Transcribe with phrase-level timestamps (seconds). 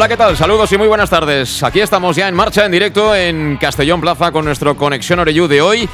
[0.00, 0.34] Hola, ¿qué tal?
[0.34, 1.62] Saludos y muy buenas tardes.
[1.62, 5.60] Aquí estamos ya en marcha, en directo en Castellón Plaza con nuestro Conexión Oreyú de
[5.60, 5.86] hoy,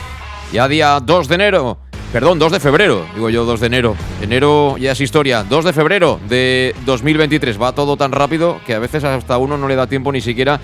[0.52, 1.78] ya día 2 de enero.
[2.12, 3.96] Perdón, 2 de febrero, digo yo 2 de enero.
[4.22, 5.42] Enero ya es historia.
[5.42, 7.60] 2 de febrero de 2023.
[7.60, 10.60] Va todo tan rápido que a veces hasta uno no le da tiempo ni siquiera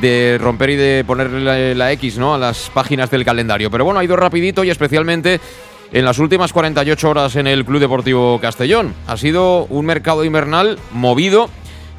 [0.00, 2.34] de romper y de ponerle la, la X ¿no?
[2.34, 3.70] a las páginas del calendario.
[3.70, 5.40] Pero bueno, ha ido rapidito y especialmente
[5.92, 8.92] en las últimas 48 horas en el Club Deportivo Castellón.
[9.06, 11.50] Ha sido un mercado invernal movido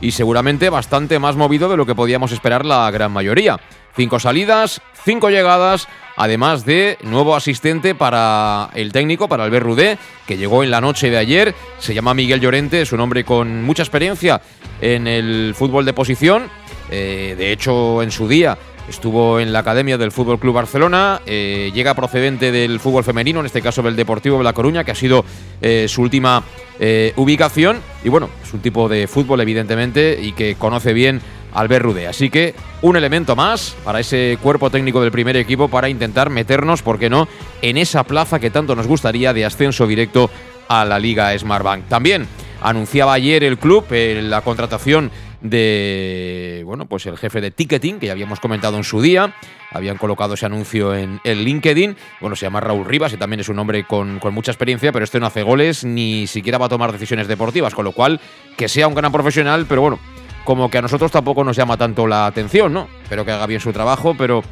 [0.01, 3.59] y seguramente bastante más movido de lo que podíamos esperar la gran mayoría.
[3.95, 10.37] Cinco salidas, cinco llegadas, además de nuevo asistente para el técnico, para Albert Rudé, que
[10.37, 11.55] llegó en la noche de ayer.
[11.77, 14.41] Se llama Miguel Llorente, es un hombre con mucha experiencia
[14.81, 16.49] en el fútbol de posición.
[16.89, 21.71] Eh, de hecho, en su día estuvo en la academia del Fútbol Club Barcelona, eh,
[21.73, 24.95] llega procedente del fútbol femenino, en este caso del Deportivo de La Coruña, que ha
[24.95, 25.25] sido
[25.61, 26.43] eh, su última
[26.79, 27.79] eh, ubicación.
[28.03, 31.21] Y bueno, es un tipo de fútbol, evidentemente, y que conoce bien
[31.53, 32.07] Albert Rudé.
[32.07, 36.81] Así que un elemento más para ese cuerpo técnico del primer equipo para intentar meternos,
[36.81, 37.27] ¿por qué no?,
[37.61, 40.29] en esa plaza que tanto nos gustaría de ascenso directo
[40.67, 41.87] a la Liga Smartbank.
[41.87, 42.27] También
[42.61, 45.11] anunciaba ayer el club la contratación
[45.41, 49.33] de bueno, pues el jefe de ticketing que ya habíamos comentado en su día.
[49.71, 51.95] Habían colocado ese anuncio en el LinkedIn.
[52.19, 55.05] Bueno, se llama Raúl Rivas y también es un hombre con, con, mucha experiencia, pero
[55.05, 58.19] este no hace goles ni siquiera va a tomar decisiones deportivas, con lo cual
[58.57, 59.99] que sea un gran profesional, pero bueno,
[60.43, 62.87] como que a nosotros tampoco nos llama tanto la atención, ¿no?
[63.09, 64.43] Pero que haga bien su trabajo, pero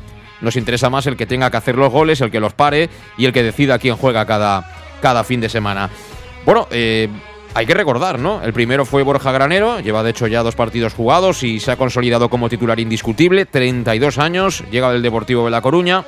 [0.41, 3.25] nos interesa más el que tenga que hacer los goles, el que los pare y
[3.25, 5.89] el que decida quién juega cada, cada fin de semana.
[6.45, 7.09] Bueno, eh,
[7.53, 8.43] hay que recordar, ¿no?
[8.43, 11.77] El primero fue Borja Granero, lleva de hecho ya dos partidos jugados y se ha
[11.77, 16.05] consolidado como titular indiscutible, 32 años, llega del Deportivo de La Coruña.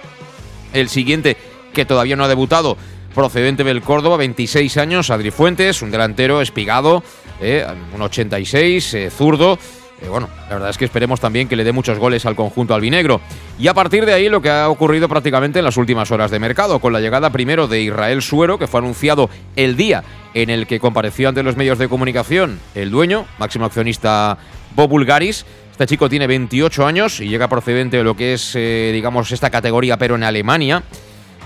[0.74, 1.38] El siguiente,
[1.74, 2.78] que todavía no ha debutado,
[3.14, 7.04] procedente del Córdoba, 26 años, Adri Fuentes, un delantero espigado,
[7.42, 9.58] eh, un 86, eh, zurdo.
[10.02, 12.74] Eh, bueno, la verdad es que esperemos también que le dé muchos goles al conjunto
[12.74, 13.22] albinegro.
[13.60, 16.40] Y a partir de ahí lo que ha ocurrido prácticamente en las últimas horas de
[16.40, 20.04] mercado, con la llegada primero de Israel Suero, que fue anunciado el día
[20.34, 24.38] en el que compareció ante los medios de comunicación el dueño, máximo accionista
[24.76, 25.46] Bob Bulgaris.
[25.72, 29.50] Este chico tiene 28 años y llega procedente de lo que es, eh, digamos, esta
[29.50, 30.84] categoría, pero en Alemania.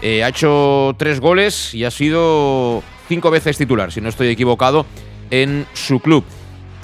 [0.02, 4.86] Eh, ha hecho tres goles y ha sido cinco veces titular, si no estoy equivocado,
[5.32, 6.24] en su club.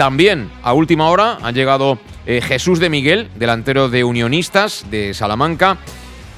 [0.01, 5.77] También a última hora ha llegado eh, Jesús de Miguel, delantero de Unionistas de Salamanca,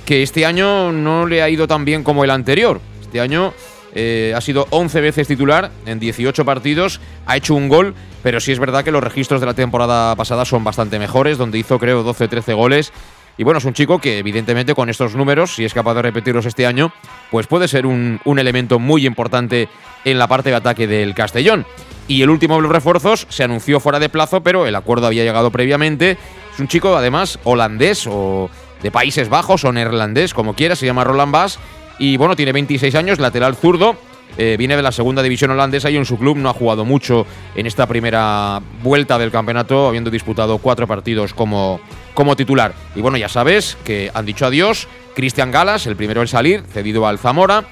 [0.05, 2.81] que este año no le ha ido tan bien como el anterior.
[2.99, 3.53] Este año
[3.95, 8.51] eh, ha sido 11 veces titular en 18 partidos, ha hecho un gol, pero sí
[8.51, 12.03] es verdad que los registros de la temporada pasada son bastante mejores, donde hizo creo
[12.03, 12.91] 12-13 goles.
[13.37, 16.45] Y bueno, es un chico que evidentemente con estos números, si es capaz de repetirlos
[16.45, 16.91] este año,
[17.31, 19.69] pues puede ser un, un elemento muy importante
[20.05, 21.65] en la parte de ataque del Castellón.
[22.07, 25.23] Y el último de los refuerzos se anunció fuera de plazo, pero el acuerdo había
[25.23, 26.17] llegado previamente.
[26.53, 28.49] Es un chico además holandés o
[28.81, 31.59] de Países Bajos o neerlandés, como quiera, se llama Roland Bass.
[31.97, 33.95] Y bueno, tiene 26 años, lateral zurdo.
[34.37, 37.25] Eh, viene de la segunda división holandesa y en su club no ha jugado mucho
[37.55, 41.79] en esta primera vuelta del campeonato, habiendo disputado cuatro partidos como,
[42.13, 42.73] como titular.
[42.95, 44.87] Y bueno, ya sabes que han dicho adiós.
[45.15, 47.65] Cristian Galas, el primero en salir, cedido al Zamora.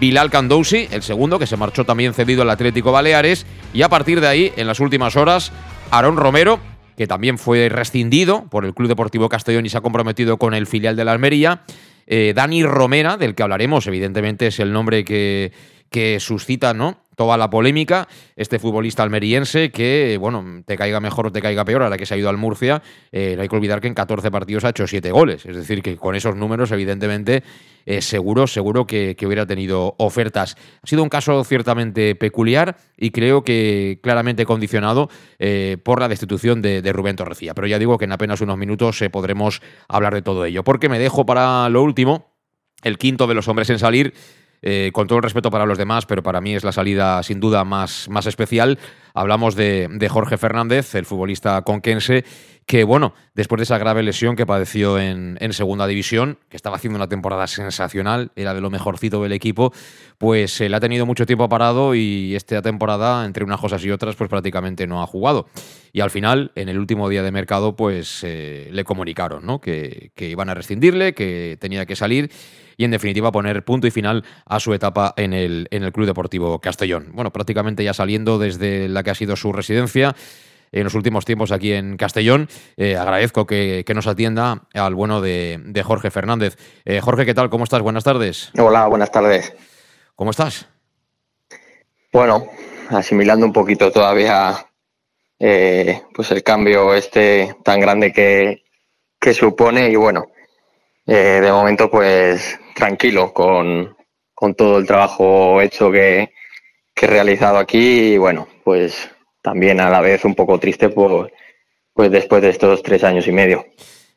[0.00, 3.46] Bilal Candousi, el segundo, que se marchó también cedido al Atlético Baleares.
[3.74, 5.52] Y a partir de ahí, en las últimas horas,
[5.90, 6.58] Aarón Romero,
[6.96, 10.66] que también fue rescindido por el Club Deportivo Castellón y se ha comprometido con el
[10.66, 11.62] filial de la Almería.
[12.12, 15.52] Eh, Dani Romera, del que hablaremos, evidentemente es el nombre que,
[15.90, 17.04] que suscita, ¿no?
[17.16, 21.82] Toda la polémica, este futbolista almeriense que, bueno, te caiga mejor o te caiga peor,
[21.82, 22.82] a la que se ha ido al Murcia,
[23.12, 25.44] eh, no hay que olvidar que en 14 partidos ha hecho 7 goles.
[25.44, 27.42] Es decir, que con esos números, evidentemente,
[27.86, 30.56] eh, seguro, seguro que, que, hubiera tenido ofertas.
[30.82, 35.08] Ha sido un caso ciertamente peculiar y creo que claramente condicionado
[35.38, 37.54] eh, por la destitución de, Rubén Torrecilla.
[37.54, 40.62] Pero ya digo que en apenas unos minutos eh, podremos hablar de todo ello.
[40.62, 42.30] Porque me dejo para lo último,
[42.82, 44.14] el quinto de los hombres en salir
[44.62, 47.40] eh, con todo el respeto para los demás, pero para mí es la salida sin
[47.40, 48.78] duda más, más especial.
[49.14, 52.24] Hablamos de, Jorge Fernández, el futbolista conquense,
[52.70, 56.98] que bueno, después de esa grave lesión que padeció en, segunda división, que estaba haciendo
[56.98, 59.72] una temporada sensacional, era de lo mejorcito del equipo,
[60.18, 63.90] pues se le ha tenido mucho tiempo parado y esta temporada, entre unas cosas y
[63.90, 65.48] otras, pues prácticamente no ha jugado.
[65.92, 69.60] Y al final, en el último día de mercado, pues eh, le comunicaron ¿no?
[69.60, 72.30] que, que iban a rescindirle, que tenía que salir
[72.76, 76.06] y en definitiva poner punto y final a su etapa en el, en el Club
[76.06, 77.08] Deportivo Castellón.
[77.14, 80.14] Bueno, prácticamente ya saliendo desde la que ha sido su residencia
[80.72, 82.48] en los últimos tiempos aquí en Castellón.
[82.76, 86.56] Eh, agradezco que, nos atienda al bueno de, Jorge Fernández.
[86.84, 87.50] Eh, Jorge, ¿qué tal?
[87.50, 87.82] ¿Cómo estás?
[87.82, 88.50] Buenas tardes.
[88.58, 89.54] Hola, buenas tardes.
[90.14, 90.68] ¿Cómo estás?
[92.12, 92.48] Bueno,
[92.90, 94.66] asimilando un poquito todavía
[95.38, 98.64] eh, pues el cambio este tan grande que,
[99.18, 100.26] que supone y bueno,
[101.06, 103.96] de momento pues tranquilo con,
[104.56, 106.32] todo el trabajo hecho que,
[107.02, 109.10] he realizado aquí y bueno, pues
[109.42, 111.32] también a la vez un poco triste por,
[111.92, 113.64] pues después de estos tres años y medio.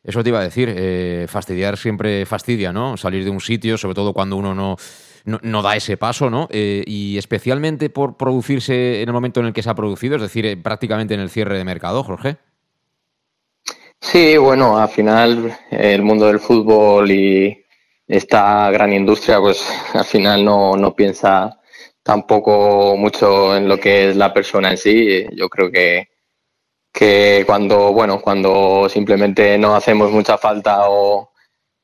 [0.02, 2.96] Eso te iba a decir, eh, fastidiar siempre fastidia, ¿no?
[2.96, 4.76] Salir de un sitio, sobre todo cuando uno no,
[5.24, 6.46] no, da ese paso, ¿no?
[6.50, 10.22] Eh, y especialmente por producirse en el momento en el que se ha producido, es
[10.22, 12.36] decir, eh, prácticamente en el cierre de mercado, Jorge.
[13.98, 17.64] Sí, bueno, al final el mundo del fútbol y,
[18.06, 21.58] esta gran industria pues al final no, no piensa
[22.04, 25.26] tampoco mucho en lo que es la persona en sí.
[25.32, 26.10] Yo creo que,
[26.92, 31.32] que cuando, bueno, cuando simplemente no hacemos mucha falta o,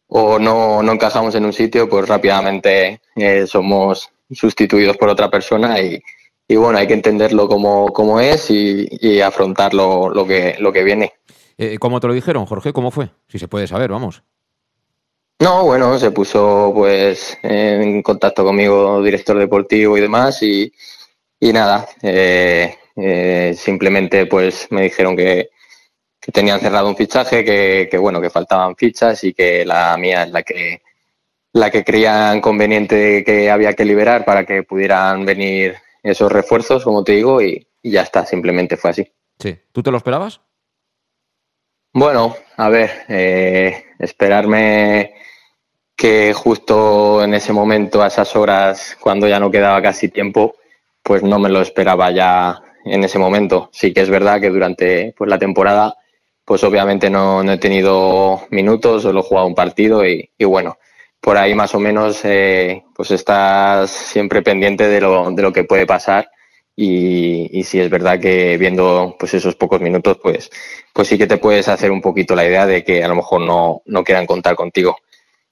[0.06, 5.80] o no, no encajamos en un sitio, pues rápidamente eh, somos sustituidos por otra persona
[5.80, 6.00] y,
[6.46, 10.84] y, bueno, hay que entenderlo como, como es y, y afrontar lo, que, lo que
[10.84, 11.14] viene.
[11.56, 12.72] Eh, ¿Cómo te lo dijeron, Jorge?
[12.72, 13.10] ¿Cómo fue?
[13.26, 14.22] Si se puede saber, vamos.
[15.40, 20.70] No, bueno, se puso pues en contacto conmigo, director deportivo y demás, y,
[21.40, 25.48] y nada, eh, eh, simplemente pues me dijeron que,
[26.32, 30.30] tenían cerrado un fichaje, que, que, bueno, que faltaban fichas y que la mía es
[30.30, 30.82] la que
[31.52, 37.02] la que creían conveniente que había que liberar para que pudieran venir esos refuerzos, como
[37.02, 39.10] te digo, y, y ya está, simplemente fue así.
[39.38, 40.40] Sí, ¿tú te lo esperabas?
[41.92, 45.14] Bueno, a ver, eh, esperarme
[46.00, 50.54] que justo en ese momento, a esas horas, cuando ya no quedaba casi tiempo,
[51.02, 53.68] pues no me lo esperaba ya en ese momento.
[53.70, 55.94] Sí que es verdad que durante pues, la temporada,
[56.46, 60.78] pues obviamente no, he tenido minutos, solo he jugado un partido y, bueno,
[61.20, 65.64] por ahí más o menos eh, pues estás siempre pendiente de lo, de lo que
[65.64, 66.30] puede pasar
[66.74, 70.50] y, y sí es verdad que viendo pues esos pocos minutos pues,
[70.94, 73.42] pues sí que te puedes hacer un poquito la idea de que a lo mejor
[73.42, 74.96] no, no quieran contar contigo.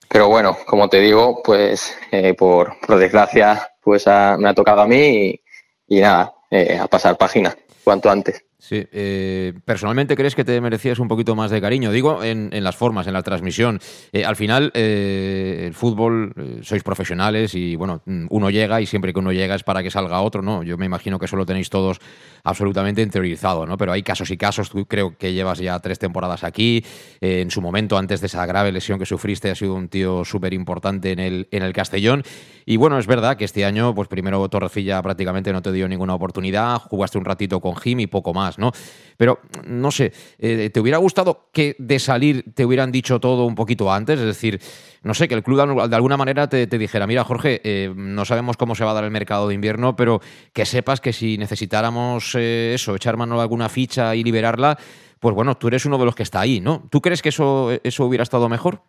[0.09, 5.41] Pero bueno, como te digo, pues eh, por, desgracia, pues me ha tocado a mí
[5.87, 8.48] y, nada, eh, a pasar página cuanto antes.
[8.61, 12.75] Sí, eh, personalmente crees que te merecías un poquito más de cariño, digo, en, las
[12.75, 13.79] formas, en la transmisión.
[14.13, 19.21] Eh, al final, eh, el fútbol, sois profesionales y bueno, uno llega y siempre que
[19.21, 20.65] uno llega es para que salga otro, ¿no?
[20.65, 22.01] Yo me imagino que eso lo tenéis todos
[22.43, 23.77] absolutamente interiorizado, ¿no?
[23.77, 26.85] Pero hay casos y casos, tú creo que llevas ya tres temporadas aquí,
[27.21, 30.53] en su momento, antes de esa grave lesión que sufriste, has sido un tío súper
[30.53, 32.25] importante en el, en el Castellón.
[32.71, 36.15] Y bueno, es verdad que este año, pues primero Torrecilla prácticamente no te dio ninguna
[36.15, 38.59] oportunidad, jugaste un ratito con Jim y poco más.
[38.59, 38.73] ¿no?
[39.17, 43.55] Pero, no sé, eh, ¿te hubiera gustado que de salir te hubieran dicho todo un
[43.55, 44.21] poquito antes?
[44.21, 44.61] Es decir,
[45.03, 48.59] no sé, que el club de alguna manera te, dijera, mira, Jorge, eh, no sabemos
[48.59, 50.21] cómo se va a dar el mercado de invierno, pero
[50.53, 54.79] que sepas que si necesitáramos eh, eso, echar mano a alguna ficha y liberarla,
[55.21, 56.87] pues bueno, tú eres uno de los que está ahí, ¿no?
[56.91, 58.83] ¿Tú crees que eso, eso hubiera estado mejor?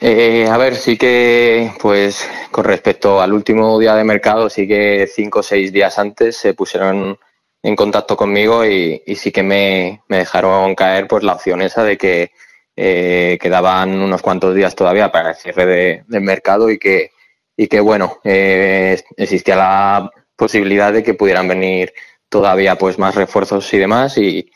[0.00, 5.40] A ver, sí que, pues, con respecto al último día de mercado, sí que cinco
[5.40, 7.18] o seis días antes se pusieron
[7.64, 12.30] en contacto conmigo y, sí que me, dejaron caer pues la opción esa de que
[12.76, 17.12] eh, quedaban unos cuantos días todavía para el cierre de, del mercado y que,
[17.56, 21.94] y que bueno, eh, existía la posibilidad de que pudieran venir
[22.28, 24.50] todavía pues más refuerzos y demás y,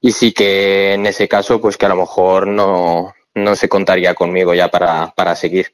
[0.00, 4.14] y sí que en ese caso pues que a lo mejor no, no se contaría
[4.14, 5.72] conmigo ya para, para seguir.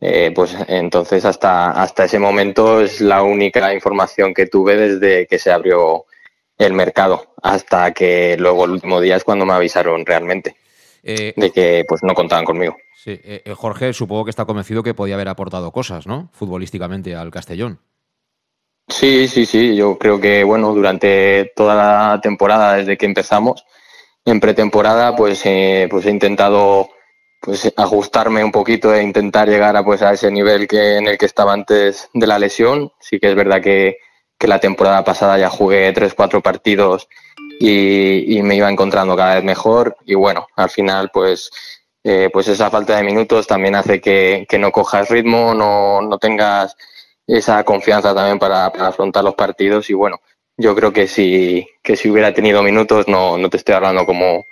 [0.00, 5.38] Eh, pues entonces hasta, hasta ese momento es la única información que tuve desde que
[5.38, 6.04] se abrió
[6.58, 10.56] el mercado, hasta que luego el último día es cuando me avisaron realmente
[11.02, 12.76] eh, de que pues no contaban conmigo.
[12.96, 16.28] Sí, eh, Jorge supongo que está convencido que podía haber aportado cosas, ¿no?
[16.32, 17.80] Futbolísticamente al Castellón.
[18.88, 19.74] Sí, sí, sí.
[19.74, 23.64] Yo creo que bueno durante toda la temporada desde que empezamos
[24.26, 25.42] en pretemporada, pues,
[25.90, 26.90] pues he intentado
[27.44, 31.18] pues ajustarme un poquito e intentar llegar a pues a ese nivel que en el
[31.18, 32.92] que estaba antes de la lesión.
[33.00, 33.98] Sí que es verdad que,
[34.38, 37.08] que la temporada pasada ya jugué tres, cuatro partidos
[37.60, 41.50] y, y, me iba encontrando cada vez mejor y bueno, al final pues
[42.02, 46.18] eh, pues esa falta de minutos también hace que, que no cojas ritmo, no, no,
[46.18, 46.76] tengas
[47.26, 50.20] esa confianza también para, para, afrontar los partidos y bueno,
[50.56, 54.46] yo creo que si, que si hubiera tenido minutos, no, no te estoy hablando como,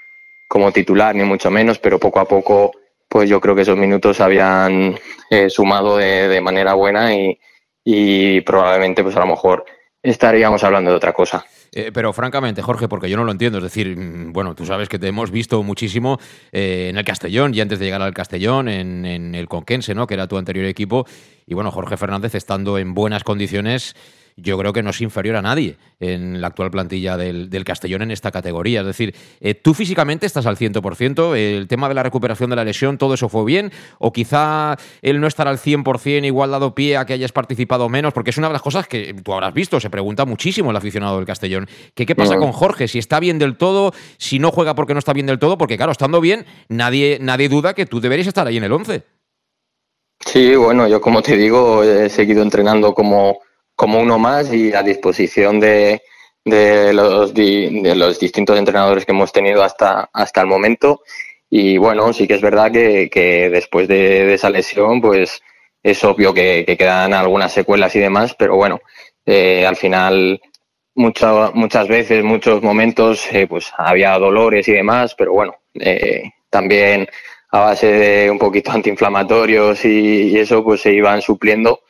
[0.49, 2.73] como titular ni mucho menos, pero poco a poco
[3.13, 7.39] pues yo creo que esos minutos habían eh, sumado de, de, manera buena y,
[7.85, 9.67] y, probablemente pues a lo mejor
[10.03, 11.45] estaríamos hablando de otra cosa.
[11.73, 14.99] Eh, pero francamente, Jorge, porque yo no lo entiendo, es decir, bueno, tú sabes que
[14.99, 16.19] te hemos visto muchísimo
[16.53, 20.07] eh, en el Castellón y antes de llegar al Castellón, en, en el Conquense, ¿no?
[20.07, 21.07] que era tu anterior equipo,
[21.47, 23.95] y bueno, Jorge Fernández estando en buenas condiciones
[24.37, 28.03] yo creo que no es inferior a nadie en la actual plantilla del, del Castellón
[28.03, 28.81] en esta categoría.
[28.81, 32.65] Es decir, eh, tú físicamente estás al 100%, el tema de la recuperación de la
[32.65, 36.97] lesión, todo eso fue bien, o quizá el no estar al 100% igual dado pie
[36.97, 39.81] a que hayas participado menos, porque es una de las cosas que tú habrás visto,
[39.81, 43.39] se pregunta muchísimo el aficionado del Castellón, que qué pasa con Jorge, si está bien
[43.39, 46.47] del todo, si no juega porque no está bien del todo, porque claro, estando bien,
[46.69, 49.03] nadie, nadie duda que tú deberías estar ahí en el 11.
[50.25, 53.41] Sí, bueno, yo como te digo, he seguido entrenando como
[53.75, 56.03] como uno más y a disposición de,
[56.45, 61.03] de, los, los distintos entrenadores que hemos tenido hasta, hasta el momento.
[61.51, 65.43] Y bueno, sí que es verdad que, que después de, esa lesión, pues
[65.83, 68.81] es obvio que, que, quedan algunas secuelas y demás, pero bueno,
[69.27, 70.41] eh, al final
[70.95, 77.09] mucho, muchas veces, muchos momentos, eh, pues había dolores y demás, pero bueno, eh, también
[77.51, 81.81] a base de un poquito antiinflamatorios y, y eso, pues se iban supliendo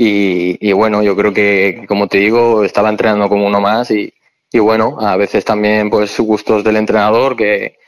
[0.00, 4.14] y, y, bueno, yo creo que, como te digo, estaba entrenando como uno más y,
[4.52, 7.78] y bueno, a veces también pues gustos del entrenador que,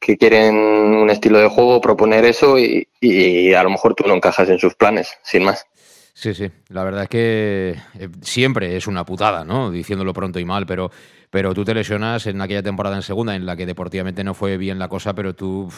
[0.00, 4.16] que quieren un estilo de juego, proponer eso y, y, a lo mejor tú no
[4.16, 5.64] encajas en sus planes, sin más.
[6.12, 9.70] Sí, sí, la verdad es que eh, siempre es una putada, ¿no?
[9.70, 10.90] Diciéndolo pronto y mal, pero,
[11.30, 14.56] pero tú te lesionas en aquella temporada en segunda en la que deportivamente no fue
[14.56, 15.68] bien la cosa, pero tú...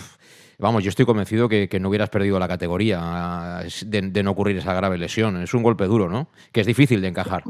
[0.58, 4.74] Vamos, yo estoy convencido que, no hubieras perdido la categoría de, de, no ocurrir esa
[4.74, 5.42] grave lesión.
[5.42, 6.28] Es un golpe duro, ¿no?
[6.52, 7.42] Que es difícil de encajar.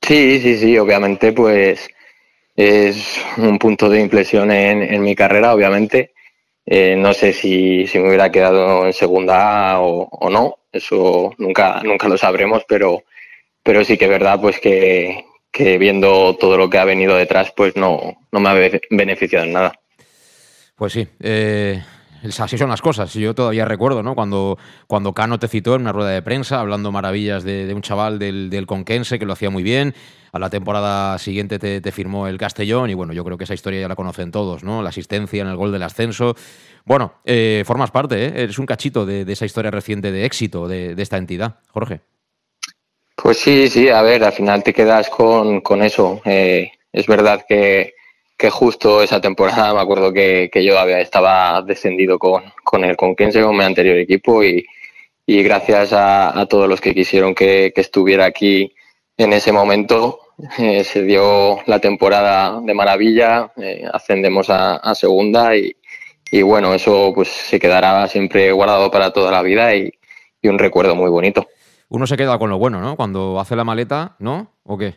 [0.00, 1.88] Sí, sí, sí, obviamente, pues
[2.56, 6.12] es un punto de inflexión en, en mi carrera, obviamente.
[6.66, 12.08] Eh, no sé si, me hubiera quedado en segunda o, o, no, eso nunca, nunca
[12.08, 13.02] lo sabremos, pero,
[13.62, 17.52] pero sí que es verdad pues que, que viendo todo lo que ha venido detrás,
[17.54, 18.54] pues no, no me ha
[18.90, 19.72] beneficiado en nada.
[20.74, 21.80] Pues sí, eh,
[22.38, 23.12] así son las cosas.
[23.12, 24.14] Yo todavía recuerdo, ¿no?
[24.14, 28.18] Cuando, cuando Cano te citó en una rueda de prensa hablando maravillas de, un chaval
[28.18, 29.94] del, del, Conquense que lo hacía muy bien.
[30.32, 33.82] A la temporada siguiente te, firmó el Castellón y bueno, yo creo que esa historia
[33.82, 34.82] ya la conocen todos, ¿no?
[34.82, 36.34] La asistencia en el gol del ascenso.
[36.86, 38.32] Bueno, eh, formas parte, ¿eh?
[38.36, 42.00] Eres un cachito de, esa historia reciente de éxito de esta entidad, Jorge.
[43.22, 46.20] Pues sí, sí, a ver, al final te quedas con, con eso.
[46.24, 47.94] Eh, es verdad que
[48.42, 52.96] que justo esa temporada me acuerdo que, que yo había, estaba descendido con, con el
[52.96, 54.66] Conquense, con mi anterior equipo, y,
[55.24, 58.74] y gracias a, a, todos los que quisieron que, que, estuviera aquí
[59.16, 60.18] en ese momento,
[60.58, 65.76] eh, se dio la temporada de maravilla, eh, ascendemos a, a segunda y,
[66.32, 69.92] y, bueno, eso pues se quedará siempre guardado para toda la vida y,
[70.42, 71.46] y un recuerdo muy bonito.
[71.92, 72.96] Uno se queda con lo bueno, ¿no?
[72.96, 74.54] Cuando hace la maleta, ¿no?
[74.64, 74.94] ¿O qué?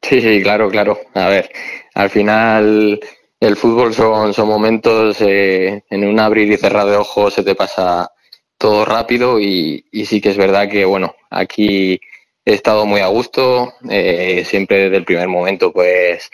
[0.00, 0.96] Sí, sí, claro, claro.
[1.14, 1.50] A ver,
[1.92, 3.00] al final
[3.40, 7.56] el fútbol son, son momentos, eh, en un abrir y cerrar de ojos se te
[7.56, 8.12] pasa
[8.56, 12.00] todo rápido y, y, sí que es verdad que, bueno, aquí
[12.44, 16.30] he estado muy a gusto, eh, siempre desde el primer momento pues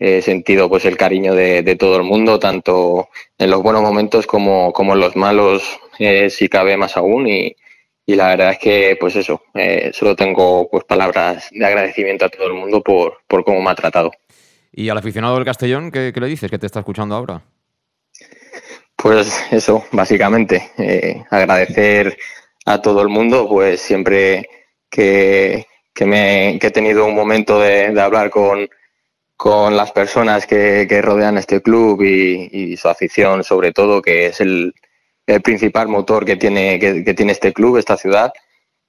[0.00, 4.72] he sentido pues el cariño de, todo el mundo, tanto en los buenos momentos como,
[4.72, 7.54] como en los malos, eh, si cabe más aún y,
[8.06, 12.28] y la verdad es que pues eso eh, solo tengo pues palabras de agradecimiento a
[12.28, 14.10] todo el mundo por, por cómo me ha tratado.
[14.72, 17.42] Y al aficionado del Castellón ¿qué, qué le dices que te está escuchando ahora
[18.96, 22.16] pues eso básicamente eh, agradecer
[22.66, 24.48] a todo el mundo pues siempre
[24.90, 28.68] que, que, me, que he tenido un momento de, de hablar con
[29.36, 34.26] con las personas que, que rodean este club y, y su afición sobre todo que
[34.26, 34.74] es el,
[35.26, 38.32] el principal motor que tiene, que, tiene este club, esta ciudad.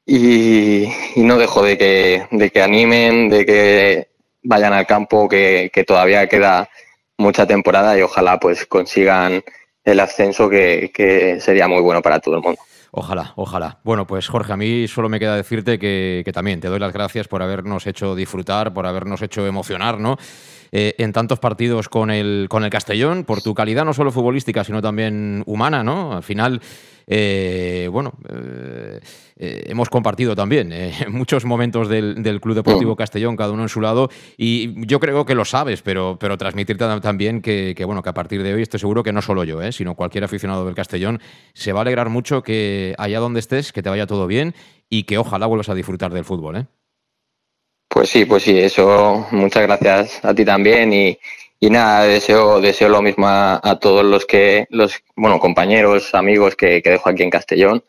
[0.05, 4.07] Y, no dejo de que, de que animen, de que
[4.43, 6.69] vayan al campo, que, que todavía queda
[7.17, 9.43] mucha temporada y ojalá pues consigan
[9.83, 12.59] el ascenso que, que sería muy bueno para todo el mundo.
[12.91, 13.79] Ojalá, ojalá.
[13.83, 16.93] Bueno, pues Jorge, a mí solo me queda decirte que, que, también te doy las
[16.93, 20.17] gracias por habernos hecho disfrutar, por habernos hecho emocionar, ¿no?
[20.71, 24.63] Eh, en tantos partidos con el, con el Castellón, por tu calidad no solo futbolística,
[24.63, 26.13] sino también humana, ¿no?
[26.13, 26.61] Al final,
[27.07, 28.99] eh, bueno, eh,
[29.67, 30.73] hemos compartido también
[31.09, 32.95] muchos momentos del, Club Deportivo.
[32.95, 36.85] Castellón, cada uno en su lado, y yo creo que lo sabes, pero, pero transmitirte
[37.01, 39.95] también que, bueno, que a partir de hoy estoy seguro que no solo yo, sino
[39.95, 41.19] cualquier aficionado del Castellón
[41.53, 44.53] se va a alegrar mucho que allá donde estés, que te vaya todo bien
[44.89, 46.65] y que ojalá vuelvas a disfrutar del fútbol, ¿eh?
[47.95, 51.17] Pues sí, pues sí, eso, muchas gracias a ti también y,
[51.61, 57.07] nada, deseo, deseo lo mismo a, todos los que, los, bueno, compañeros, amigos que, dejo
[57.07, 57.85] aquí en Castellón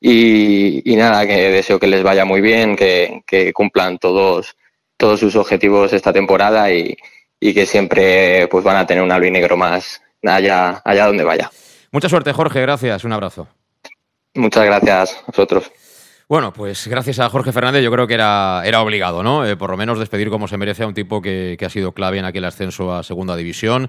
[0.00, 4.56] y, nada, que deseo que les vaya muy bien, que, cumplan todos,
[4.96, 6.96] todos sus objetivos esta temporada y,
[7.40, 11.50] que siempre pues van a tener un albinegro más allá, allá donde vaya.
[11.90, 13.48] Mucha suerte, Jorge, gracias, un abrazo.
[14.34, 15.72] Muchas gracias a vosotros.
[16.28, 19.46] Bueno, pues gracias a Jorge Fernández yo creo que era, era obligado, ¿no?
[19.46, 22.18] Eh, por lo menos despedir como se merece a un tipo que, ha sido clave
[22.18, 23.88] en aquel ascenso a segunda división.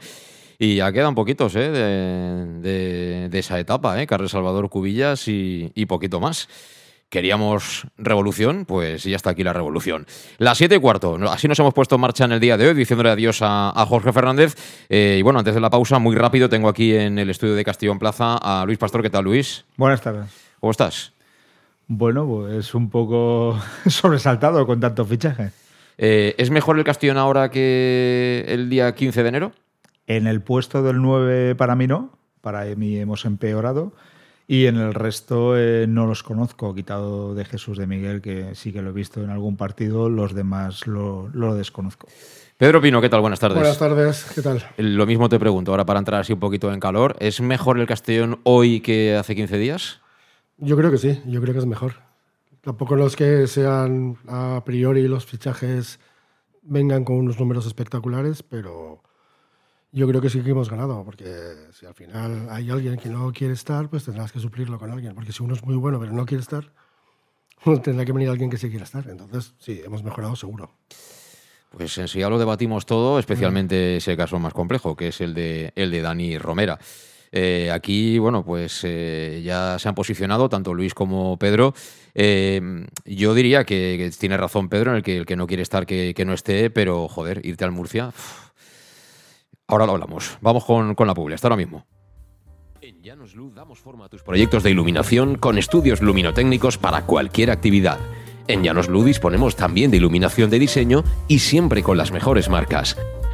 [0.57, 1.69] Y ya quedan poquitos ¿eh?
[1.69, 4.07] de, esa etapa, ¿eh?
[4.07, 6.47] Carlos Salvador Cubillas y, poquito más.
[7.09, 10.05] Queríamos revolución, pues ya está aquí la revolución.
[10.37, 12.73] Las siete y cuarto, así nos hemos puesto en marcha en el día de hoy,
[12.73, 14.55] diciéndole adiós a, Jorge Fernández.
[14.87, 17.65] Eh, y bueno, antes de la pausa, muy rápido, tengo aquí en el estudio de
[17.65, 19.01] Castillón Plaza a Luis Pastor.
[19.01, 19.65] ¿Qué tal, Luis?
[19.75, 20.29] Buenas tardes.
[20.59, 21.18] ¿Cómo estás?
[21.91, 25.51] Bueno, pues un poco sobresaltado con tanto fichaje.
[25.97, 29.51] Eh, ¿Es mejor el Castellón ahora que el día 15 de enero?
[30.05, 33.93] En el puesto del 9 para mí no, para mí hemos empeorado.
[34.47, 38.71] Y en el resto eh, no los conozco, quitado de Jesús de Miguel, que sí
[38.71, 42.07] que lo he visto en algún partido, los demás lo, lo desconozco.
[42.57, 43.21] Pedro Pino, ¿qué tal?
[43.21, 43.57] Buenas tardes.
[43.57, 44.63] Buenas tardes, ¿qué tal?
[44.77, 47.87] Lo mismo te pregunto, ahora para entrar así un poquito en calor, ¿es mejor el
[47.87, 50.01] Castellón hoy que hace 15 días?
[50.61, 51.93] Yo creo que sí, yo creo que es mejor.
[52.61, 55.99] Tampoco los que sean a priori los fichajes
[56.61, 59.01] vengan con unos números espectaculares, pero
[59.91, 63.31] yo creo que sí que hemos ganado, porque si al final hay alguien que no
[63.31, 66.11] quiere estar, pues tendrás que suplirlo con alguien, porque si uno es muy bueno pero
[66.11, 66.71] no quiere estar,
[67.83, 69.07] tendrá que venir alguien que sí quiera estar.
[69.07, 70.71] Entonces, sí, hemos mejorado seguro.
[71.71, 75.33] Pues en sí ya lo debatimos todo, especialmente ese caso más complejo, que es el
[75.35, 76.79] de, el de Dani Romera.
[77.31, 81.73] Eh, aquí, bueno, pues eh, ya se han posicionado tanto Luis como Pedro.
[82.15, 85.85] Eh, yo diría que, tiene razón Pedro en el que el que no quiere estar
[85.85, 88.11] que, no esté, pero joder, irte al Murcia.
[89.67, 90.37] Ahora lo hablamos.
[90.41, 91.85] Vamos con, con la publi, hasta ahora mismo.
[92.81, 97.51] En Llanos Luz damos forma a tus proyectos de iluminación con estudios luminotécnicos para cualquier
[97.51, 97.99] actividad.
[98.47, 102.97] En Llanos Luz disponemos también de iluminación de diseño y siempre con las mejores marcas.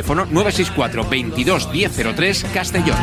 [0.00, 2.96] Teléfono 964 22 1003 Castellón.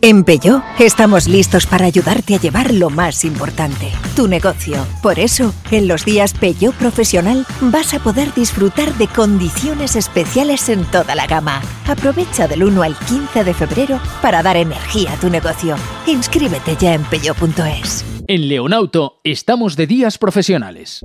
[0.00, 4.86] En Peugeot estamos listos para ayudarte a llevar lo más importante, tu negocio.
[5.02, 10.86] Por eso, en los días Peugeot Profesional vas a poder disfrutar de condiciones especiales en
[10.86, 11.60] toda la gama.
[11.86, 15.76] Aprovecha del 1 al 15 de febrero para dar energía a tu negocio.
[16.06, 18.06] Inscríbete ya en peugeot.es.
[18.26, 21.04] En Leonauto estamos de días profesionales.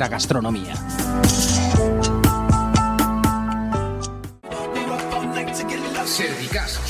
[0.07, 0.73] gastronomía.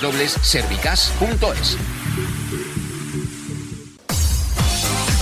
[0.00, 2.03] www.servicas.es.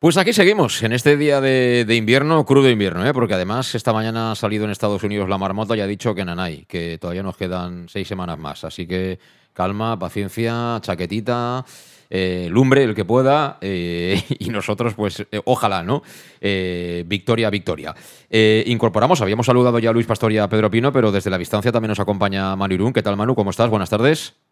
[0.00, 3.12] Pues aquí seguimos, en este día de, invierno, crudo invierno, ¿eh?
[3.12, 6.24] porque además esta mañana ha salido en Estados Unidos la marmota y ha dicho que
[6.24, 8.62] nanay, que todavía nos quedan seis semanas más.
[8.62, 9.18] Así que
[9.52, 11.64] calma, paciencia, chaquetita,
[12.10, 16.04] eh, lumbre, el que pueda, eh, y nosotros, pues, eh, ojalá, ¿no?
[16.40, 17.92] Victoria, victoria.
[18.30, 21.72] Incorporamos, habíamos saludado ya a Luis Pastor y a Pedro Pino, pero desde la distancia
[21.72, 22.92] también nos acompaña Manu Irún.
[22.92, 23.34] ¿Qué tal, Manu?
[23.34, 23.68] ¿Cómo estás?
[23.68, 24.47] Buenas tardes.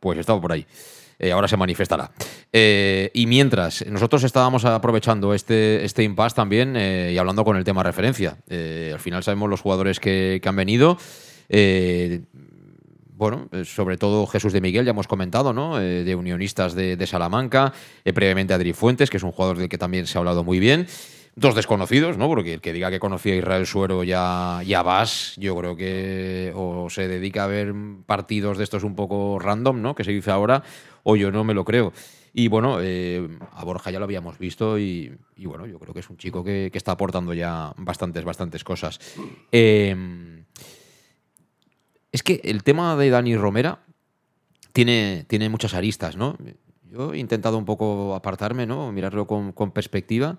[0.00, 0.66] Pues estaba por ahí.
[1.18, 2.10] Eh, ahora se manifestará.
[2.50, 7.82] Eh, y mientras, nosotros estábamos aprovechando este, este impasse también y hablando con el tema
[7.82, 8.38] referencia.
[8.48, 10.96] al final sabemos los jugadores que, han venido.
[13.14, 15.76] bueno, sobre todo Jesús de Miguel, ya hemos comentado, ¿no?
[15.78, 20.06] de Unionistas de, de Salamanca, previamente Adri Fuentes, que es un jugador del que también
[20.06, 20.86] se ha hablado muy bien
[21.36, 22.28] dos desconocidos, ¿no?
[22.28, 26.52] Porque el que diga que conocía a Israel Suero ya, ya vas, yo creo que
[26.54, 27.74] o se dedica a ver
[28.06, 29.94] partidos de estos un poco random, ¿no?
[29.94, 30.62] Que se dice ahora,
[31.02, 31.92] o yo no me lo creo.
[32.32, 36.10] Y bueno, eh, a Borja ya lo habíamos visto y, bueno, yo creo que es
[36.10, 39.00] un chico que, está aportando ya bastantes, bastantes cosas.
[39.50, 40.44] Em,
[42.12, 43.80] es que el tema de Dani Romera
[44.72, 46.36] tiene, tiene muchas aristas, ¿no?
[46.88, 48.92] Yo he intentado un poco apartarme, ¿no?
[48.92, 50.38] Mirarlo con perspectiva.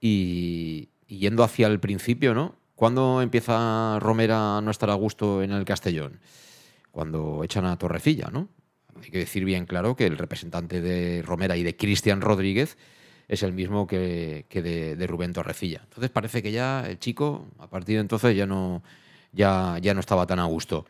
[0.00, 2.56] Y, yendo hacia el principio, ¿no?
[2.74, 6.20] ¿Cuándo empieza Romera a no estar a gusto en el Castellón?
[6.92, 8.48] Cuando echan a Torrecilla, ¿no?
[9.02, 12.76] Hay que decir bien claro que el representante de Romera y de Cristian Rodríguez
[13.28, 15.80] es el mismo que, de, Rubén Torrecilla.
[15.84, 18.82] Entonces parece que ya el chico, a partir de entonces, ya no,
[19.32, 20.86] ya, ya no estaba tan a gusto.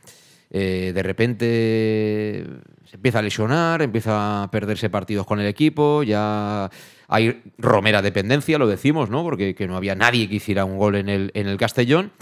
[0.50, 2.44] Eh, de repente
[2.84, 6.70] se empieza a lesionar, empieza a perderse partidos con el equipo, ya
[7.06, 9.22] hay Romera dependencia, lo decimos, ¿no?
[9.22, 12.12] Porque que no había nadie que hiciera un gol en el, en el Castellón.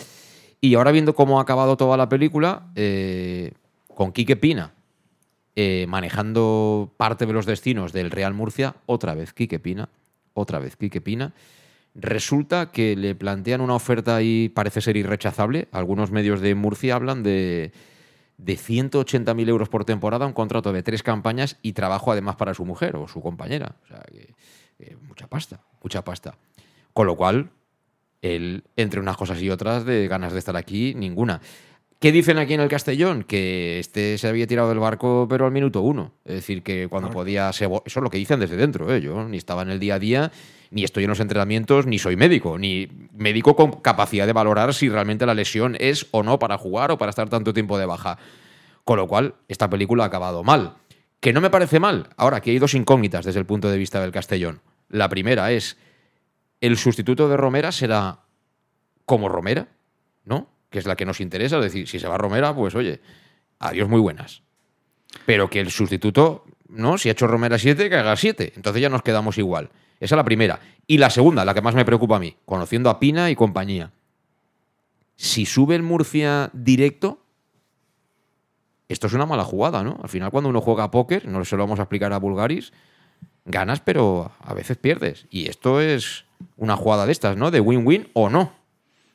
[0.61, 3.53] Y ahora viendo cómo ha acabado toda la película, eh,
[3.95, 4.73] con Quique Pina
[5.59, 9.89] eh, manejando parte de los destinos del Real Murcia, otra vez Quique Pina,
[10.35, 11.33] otra vez Quique Pina.
[11.95, 15.69] Resulta que le plantean una oferta y parece ser irrechazable.
[15.73, 17.73] Algunos medios de Murcia hablan de,
[18.39, 22.65] de 180.000 euros por temporada, un contrato de tres campañas y trabajo además para su
[22.65, 23.77] mujer o su compañera.
[23.85, 26.37] O sea, que mucha pasta, mucha pasta.
[26.93, 27.51] Con lo cual,
[28.23, 31.41] él, entre unas cosas y otras, de ganas de estar aquí, ninguna.
[31.99, 33.25] ¿Qué dicen aquí en el Castellón?
[33.25, 36.13] Que este se había tirado del barco, pero al minuto uno.
[36.27, 37.49] Es decir, que cuando podía.
[37.51, 38.95] Eso es lo que dicen desde dentro.
[38.95, 39.01] ¿eh?
[39.01, 40.31] Yo ni estaba en el día a día,
[40.71, 44.91] ni estoy en los entrenamientos, ni soy médico, ni médico con capacidad de valorar si
[44.91, 48.19] realmente la lesión es o no para jugar o para estar tanto tiempo de baja.
[48.85, 50.75] Con lo cual, esta película ha acabado mal.
[51.21, 52.11] Que no me parece mal.
[52.19, 54.61] Ahora, aquí hay dos incógnitas desde el punto de vista del Castellón.
[54.91, 55.79] La primera es,
[56.61, 58.21] ¿el sustituto de Romera será
[59.07, 59.69] como Romera?
[60.25, 60.56] ¿No?
[60.71, 61.57] Que es la que nos interesa.
[61.59, 63.01] Es decir, si se va Romera, pues oye,
[63.59, 64.43] adiós muy buenas.
[65.25, 66.99] Pero que el sustituto, ¿no?
[66.99, 68.53] Si ha hecho Romera 7, que haga 7.
[68.57, 69.71] Entonces ya nos quedamos igual.
[69.99, 70.61] Esa es la primera.
[70.87, 73.93] Y la segunda, la que más me preocupa a mí, conociendo a Pina y compañía.
[75.17, 77.23] Si sube el Murcia directo,
[78.89, 79.99] esto es una mala jugada, ¿no?
[80.03, 82.73] Al final, cuando uno juega a póker, no se lo vamos a explicar a Bulgaris,
[83.47, 85.27] ganas, pero a veces pierdes.
[85.31, 86.27] Y esto es
[86.57, 87.51] una jugada de estas, ¿no?
[87.51, 88.53] De win-win o no.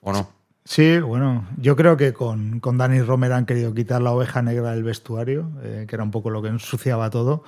[0.01, 0.29] ¿O no?
[0.63, 4.71] Sí, bueno, yo creo que con, con Dani Romero han querido quitar la oveja negra
[4.71, 7.43] del vestuario, eh, que era un poco lo que ensuciaba todo.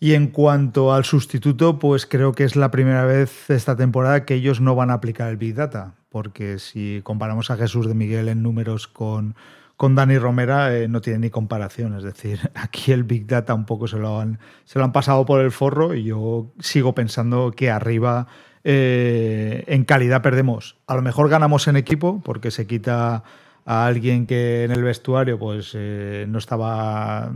[0.00, 4.34] Y en cuanto al sustituto, pues creo que es la primera vez esta temporada que
[4.34, 8.28] ellos no van a aplicar el Big Data, porque si comparamos a Jesús de Miguel
[8.28, 9.36] en números con,
[9.76, 11.96] con Dani Romera eh, no tiene ni comparación.
[11.96, 15.24] Es decir, aquí el Big Data un poco se lo han, se lo han pasado
[15.24, 18.26] por el forro y yo sigo pensando que arriba
[18.64, 20.76] eh, en calidad perdemos.
[20.86, 23.24] A lo mejor ganamos en equipo porque se quita
[23.64, 27.32] a alguien que en el vestuario pues eh, no estaba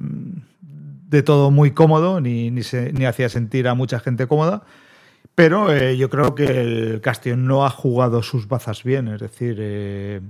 [0.61, 4.65] de todo muy cómodo ni, ni, ni, hacía sentir a mucha gente cómoda.
[5.35, 9.09] Pero yo creo que el Castellón no ha jugado sus bazas bien.
[9.09, 10.23] Es decir,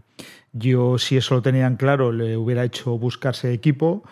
[0.55, 4.03] yo, si eso lo tenían claro, le hubiera hecho buscarse equipo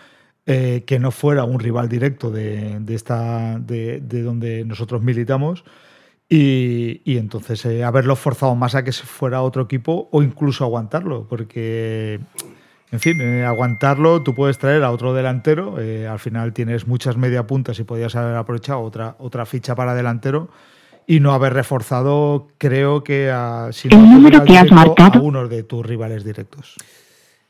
[0.44, 5.62] eh, que no fuera un rival directo de, esta, de, donde nosotros militamos.
[6.34, 11.28] Y, entonces eh, haberlo forzado más a que se fuera otro equipo o incluso aguantarlo,
[11.28, 12.20] porque,
[12.90, 17.46] en fin, eh, aguantarlo, tú puedes traer a otro delantero, al final tienes muchas media
[17.46, 20.48] puntas y podías haber aprovechado otra, otra ficha para delantero
[21.06, 25.18] y no haber reforzado, creo que a, el número que has marcado.
[25.18, 26.76] a uno de tus rivales directos.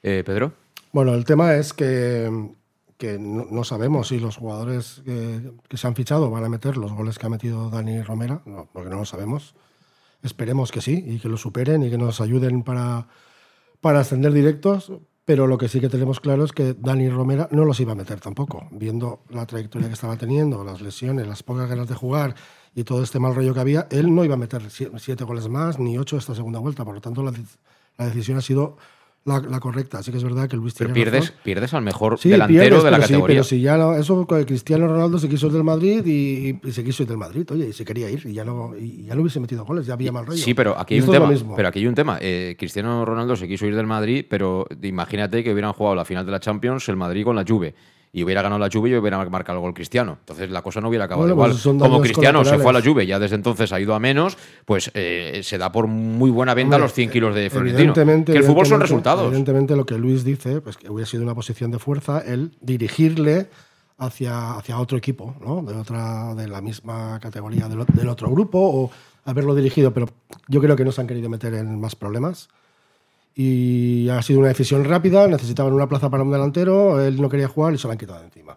[0.03, 0.53] Eh, Pedro.
[0.90, 2.29] Bueno, el tema es que,
[3.02, 7.18] que no, sabemos si los jugadores que, se han fichado van a meter los goles
[7.18, 9.56] que ha metido Dani Romera, no, porque no lo sabemos.
[10.22, 13.08] Esperemos que sí y que lo superen y que nos ayuden para,
[13.80, 14.92] para ascender directos,
[15.24, 17.96] pero lo que sí que tenemos claro es que Dani Romera no los iba a
[17.96, 22.36] meter tampoco, viendo la trayectoria que estaba teniendo, las lesiones, las pocas ganas de jugar
[22.72, 25.80] y todo este mal rollo que había, él no iba a meter siete goles más
[25.80, 26.84] ni ocho esta segunda vuelta.
[26.84, 27.32] Por lo tanto, la,
[27.98, 28.76] la decisión ha sido
[29.24, 29.98] la, correcta.
[29.98, 33.26] Así que es verdad que Luis Pero pierdes, pierdes al mejor delantero de la categoría.
[33.26, 37.08] pero si ya eso, Cristiano Ronaldo se quiso ir del Madrid y, se quiso ir
[37.08, 39.64] del Madrid, oye, y se quería ir y ya no, y ya no hubiese metido
[39.64, 40.42] goles, ya había mal rollo.
[40.42, 41.30] Sí, pero aquí hay un tema.
[41.56, 42.18] Pero aquí hay un tema.
[42.20, 46.26] Eh, Cristiano Ronaldo se quiso ir del Madrid, pero imagínate que hubieran jugado la final
[46.26, 47.74] de la Champions el Madrid con la Juve
[48.14, 50.18] y hubiera ganado la Juve y hubiera marcado el gol Cristiano.
[50.20, 51.51] Entonces la cosa no hubiera acabado Bueno, igual.
[51.53, 52.83] pues son Como Cristiano se fue a la.
[52.83, 56.53] Juve, ya desde entonces ha ido a menos, pues eh, se da por muy buena
[56.53, 57.79] venta Hombre, los 100 kilos de Florentino.
[57.79, 59.27] Evidentemente, Que el fútbol son resultados.
[59.27, 63.48] Evidentemente lo que Luis dice, pues que hubiera sido una posición de fuerza el dirigirle
[63.96, 65.62] hacia, hacia otro equipo, ¿no?
[65.62, 68.90] De otra, de la misma categoría del, del otro grupo, o
[69.25, 70.09] haberlo dirigido, pero
[70.48, 72.51] yo creo que no se han querido meter en más problemas.
[73.35, 77.49] Y ha sido una decisión rápida, necesitaban una plaza para un delantero, él no quería
[77.49, 78.57] jugar y se lo han quitado de encima.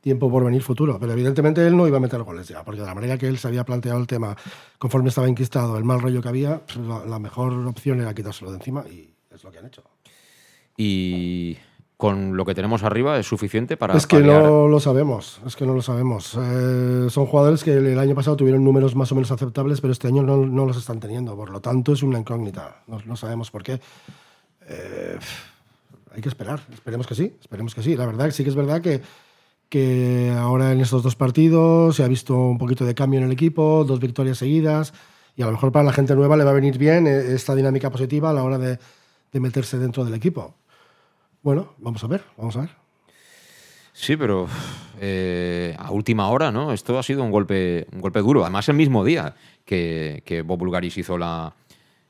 [0.00, 2.86] Tiempo por venir futuro, pero evidentemente él no iba a meter goles ya, porque de
[2.86, 4.36] la manera que él se había planteado el tema,
[4.78, 8.58] conforme estaba enquistado, el mal rollo que había, la, la mejor opción era quitárselo de
[8.58, 9.82] encima y es lo que han hecho.
[10.76, 11.58] Y
[12.00, 13.94] con lo que tenemos arriba es suficiente para.
[13.94, 16.34] es que paliar- no lo sabemos, es que no lo sabemos.
[16.40, 19.92] Eh, son jugadores que el, el año pasado tuvieron números más o menos aceptables, pero
[19.92, 21.36] este año no, no los están teniendo.
[21.36, 22.82] Por lo tanto, es una incógnita.
[22.86, 23.80] No, no sabemos por qué.
[24.66, 25.18] Eh,
[26.14, 26.60] hay que esperar.
[26.72, 27.36] Esperemos que sí.
[27.40, 27.94] Esperemos que sí.
[27.96, 29.02] La verdad, sí que es verdad que,
[29.68, 33.32] que ahora en estos dos partidos se ha visto un poquito de cambio en el
[33.32, 34.94] equipo, dos victorias seguidas.
[35.36, 37.54] Y a lo mejor para la gente nueva le va a venir bien eh, esta
[37.54, 38.78] dinámica positiva a la hora de,
[39.32, 40.54] de meterse dentro del equipo.
[41.42, 42.70] Bueno, vamos a ver, vamos a ver.
[43.92, 44.46] Sí, pero
[45.00, 46.72] eh, a última hora, ¿no?
[46.72, 48.42] Esto ha sido un golpe, un golpe duro.
[48.42, 51.54] Además, el mismo día que, Bob Bulgaris hizo la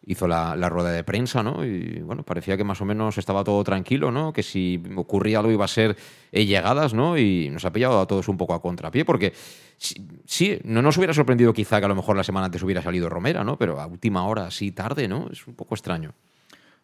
[0.06, 1.64] hizo la rueda de prensa, ¿no?
[1.64, 4.32] Y bueno, parecía que más o menos estaba todo tranquilo, ¿no?
[4.32, 5.96] Que si ocurría algo iba a ser
[6.32, 7.18] eh, llegadas, ¿no?
[7.18, 9.32] Y nos ha pillado a todos un poco a contrapié, porque
[9.76, 12.82] sí, sí, no nos hubiera sorprendido quizá que a lo mejor la semana antes hubiera
[12.82, 13.56] salido Romera, ¿no?
[13.56, 15.28] Pero a última hora, así tarde, ¿no?
[15.30, 16.14] Es un poco extraño.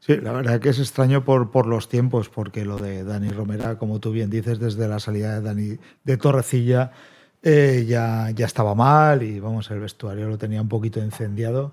[0.01, 3.77] Sí, la verdad que es extraño por, por los tiempos, porque lo de Dani Romera,
[3.77, 6.93] como tú bien dices, desde la salida de Dani de Torrecilla
[7.43, 11.73] eh, ya, ya estaba mal y vamos, el vestuario lo tenía un poquito incendiado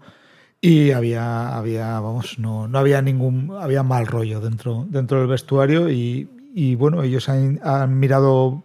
[0.62, 5.90] y había, había vamos, no, no había ningún, había mal rollo dentro, dentro del vestuario
[5.90, 8.64] y, y, bueno, ellos han, han mirado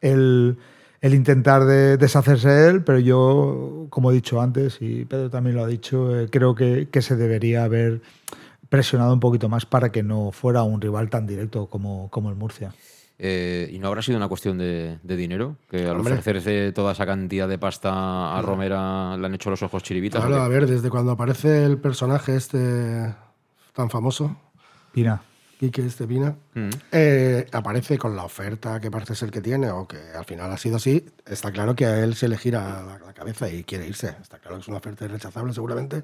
[0.00, 0.56] el,
[1.00, 5.56] el intentar de deshacerse de él, pero yo, como he dicho antes, y Pedro también
[5.56, 8.02] lo ha dicho, eh, creo que, que se debería haber
[8.72, 12.36] presionado un poquito más para que no fuera un rival tan directo como, como el
[12.36, 12.72] Murcia.
[13.18, 15.56] Eh, ¿Y no habrá sido una cuestión de, de dinero?
[15.70, 16.14] Que al Hombre.
[16.14, 20.24] ofrecerse toda esa cantidad de pasta a Romera le han hecho los ojos chiribitas.
[20.24, 23.14] Claro, ¿o a ver, desde cuando aparece el personaje este
[23.74, 24.34] tan famoso,
[24.92, 25.22] Pina.
[25.60, 26.70] Quique este Pina, Mm.
[26.90, 30.56] eh, aparece con la oferta que parece ser que tiene, o que al final ha
[30.56, 33.86] sido así, está claro que a él se le gira la, la cabeza y quiere
[33.86, 34.16] irse.
[34.20, 36.02] Está claro que es una oferta irrechazable seguramente.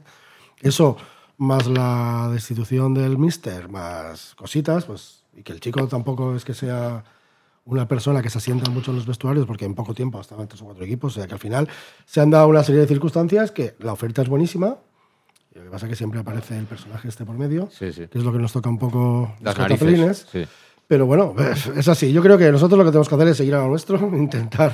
[0.60, 0.96] Eso,
[1.38, 6.52] más la destitución del Mister, más cositas, pues, y que el chico tampoco es que
[6.54, 7.04] sea
[7.64, 10.48] una persona que se asienta mucho en los vestuarios, porque en poco tiempo estaba en
[10.48, 11.68] tres o cuatro equipos, o sea que al final
[12.06, 14.78] se han dado una serie de circunstancias que la oferta es buenísima,
[15.54, 18.06] y lo que pasa es que siempre aparece el personaje este por medio, Sí, sí.
[18.08, 20.26] que es lo que nos toca un poco Las los narices.
[20.32, 20.44] sí.
[20.86, 21.34] Pero bueno,
[21.76, 22.10] es así.
[22.14, 24.72] Yo creo que nosotros lo que tenemos que hacer es seguir a lo nuestro, intentar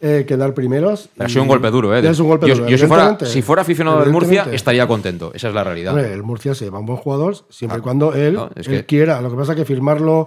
[0.00, 1.08] eh, quedar primeros.
[1.14, 2.06] Pero ha sido un golpe duro, ¿eh?
[2.08, 2.68] Es un golpe yo, duro.
[2.68, 5.32] yo si, fuera, si fuera aficionado del Murcia, estaría contento.
[5.34, 5.94] Esa es la realidad.
[5.94, 7.82] Hombre, el Murcia se lleva un buen jugador siempre y Claro.
[7.82, 9.20] cuando él, No, es él que- quiera.
[9.20, 10.26] Lo que pasa es que firmarlo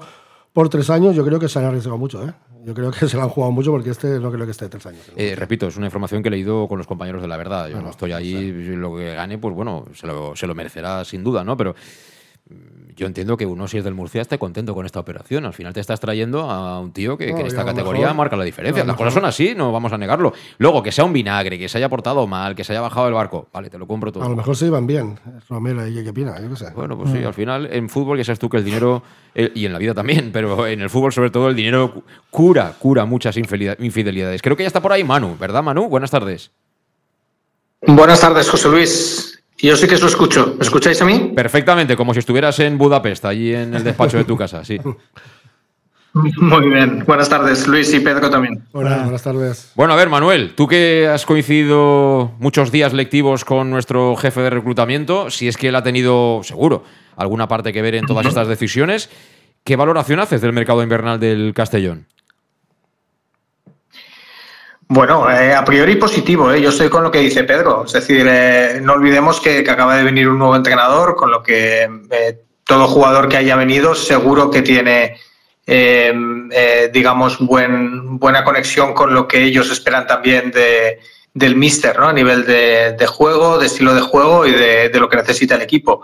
[0.54, 2.24] por tres años, yo creo que se han arriesgado mucho.
[2.28, 2.34] ¿eh?
[2.66, 4.86] Yo creo que se lo han jugado mucho porque este no creo que esté tres
[4.88, 5.02] años.
[5.16, 7.68] Eh, repito, es una información que he leído con los compañeros de la verdad.
[7.68, 11.06] Yo Bueno, no estoy ahí, lo que gane, pues bueno, se lo, se lo merecerá
[11.06, 11.56] sin duda, ¿no?
[11.56, 11.76] Pero
[12.96, 15.46] yo entiendo que uno, si es del Murcia, esté contento con esta operación.
[15.46, 18.16] Al final te estás trayendo a un tío que, No, que en esta categoría mejor-
[18.18, 18.84] marca la diferencia.
[18.84, 20.34] Las cosas son así, no vamos a negarlo.
[20.58, 23.14] Luego, que sea un vinagre, que se haya portado mal, que se haya bajado el
[23.14, 24.24] barco, vale, te lo compro todo.
[24.26, 26.72] A lo mejor se iban bien, Romero y Quique Pina, yo qué sé.
[26.76, 29.02] Bueno, pues sí, al final en fútbol ya sabes tú que el dinero,
[29.36, 32.04] eh, y en la vida también, pero en el fútbol sobre todo el dinero cu-
[32.32, 34.42] cura, cura muchas infidelidad- infidelidades.
[34.42, 35.88] Creo que ya está por ahí Manu, ¿verdad Manu?
[35.88, 36.52] Buenas tardes.
[37.82, 39.29] Buenas tardes, José Luis.
[39.62, 40.56] Yo sí que os lo escucho.
[40.58, 41.32] ¿Me escucháis a mí?
[41.36, 44.80] Perfectamente, como si estuvieras en Budapest, allí en el despacho de tu casa, sí.
[46.14, 47.04] Muy bien.
[47.06, 48.64] Buenas tardes, Luis y Pedro también.
[48.72, 49.72] Hola, buenas tardes.
[49.76, 54.50] Bueno, a ver, Manuel, tú que has coincidido muchos días lectivos con nuestro jefe de
[54.50, 56.84] reclutamiento, si es que él ha tenido, seguro,
[57.16, 59.10] alguna parte que ver en todas estas decisiones,
[59.64, 62.08] ¿qué valoración haces del mercado invernal del Castellón?
[64.92, 66.60] Bueno, eh, a priori positivo, ¿eh?
[66.60, 67.84] yo estoy con lo que dice Pedro.
[67.86, 71.84] Es decir, eh, no olvidemos que, acaba de venir un nuevo entrenador, con lo que
[72.10, 75.18] eh, todo jugador que haya venido seguro que tiene,
[75.68, 76.12] eh,
[76.52, 81.00] eh, digamos, buen, buena conexión con lo que ellos esperan también de,
[81.36, 82.08] del míster, ¿no?
[82.08, 85.54] A nivel de, de juego, de estilo de juego y de, de lo que necesita
[85.54, 86.02] el equipo.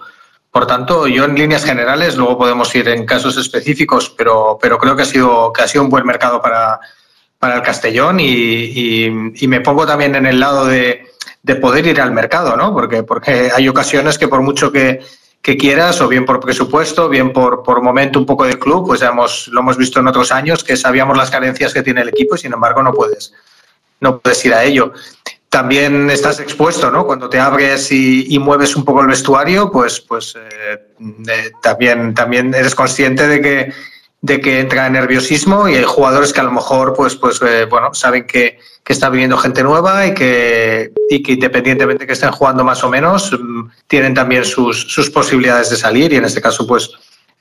[0.51, 4.95] Por tanto, yo en líneas generales, luego podemos ir en casos específicos, pero, pero creo
[4.95, 6.79] que ha sido, que ha sido un buen mercado para,
[7.45, 11.05] para el Castellón y, y- y me pongo también en el lado de,
[11.43, 12.73] de poder ir al mercado, ¿no?
[12.73, 14.99] Porque, porque hay ocasiones que por mucho que,
[15.43, 19.01] que quieras, o bien por presupuesto, bien por, por momento un poco de club, pues
[19.01, 22.09] ya hemos, lo hemos visto en otros años, que sabíamos las carencias que tiene el
[22.09, 23.31] equipo y sin embargo no puedes,
[23.99, 24.91] no puedes ir a ello.
[25.49, 27.05] También estás expuesto, ¿no?
[27.05, 30.79] Cuando te abres y, mueves un poco el vestuario, pues, pues eh,
[31.29, 33.73] eh, también, también eres consciente de que,
[34.21, 37.93] de que entra nerviosismo y hay jugadores que a lo mejor, pues, pues eh, bueno,
[37.93, 42.63] saben que, que está viniendo gente nueva y que, y que independientemente que estén jugando
[42.63, 46.65] más o menos, mm, tienen también sus, sus posibilidades de salir y en este caso
[46.65, 46.89] pues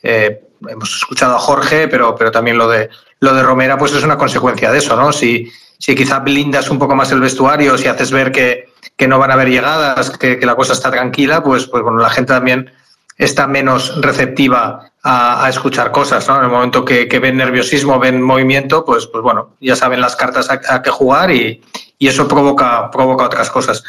[0.02, 4.02] eh, hemos escuchado a Jorge, pero, pero también lo de, lo de Romera pues es
[4.02, 5.12] una consecuencia de eso, ¿no?
[5.12, 9.18] Si, si quizá blindas un poco más el vestuario, si haces ver que, que no
[9.18, 12.32] van a haber llegadas, que, que, la cosa está tranquila, pues, pues bueno, la gente
[12.32, 12.70] también
[13.16, 16.38] está menos receptiva a, escuchar cosas, ¿no?
[16.38, 20.48] En el momento que, ven nerviosismo, ven movimiento, pues, pues bueno, ya saben las cartas
[20.50, 21.62] a, qué jugar y,
[21.98, 23.82] eso provoca, provoca otras cosas.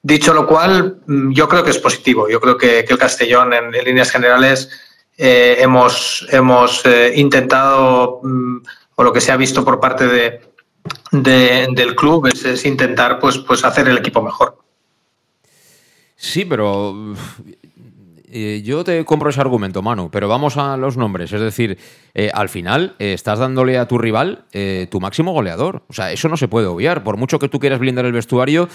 [0.00, 2.28] Dicho lo cual, mm, yo creo que es positivo.
[2.28, 4.70] Yo creo que, el Castellón, en, líneas generales,
[5.18, 8.58] eh, hemos, hemos eh, intentado, mm,
[8.94, 10.40] o lo que se ha visto por parte de,
[11.10, 14.58] del club, es, intentar pues, pues hacer el equipo mejor.
[16.14, 16.94] Sí, pero
[18.38, 21.32] eh, yo te compro ese argumento, Manu, pero vamos a los nombres.
[21.32, 21.78] Es decir,
[22.12, 24.44] eh, al final eh, estás dándole a tu rival
[24.90, 25.84] tu máximo goleador.
[25.88, 27.02] O sea, eso no se puede obviar.
[27.02, 28.68] Por mucho que tú quieras blindar el vestuario,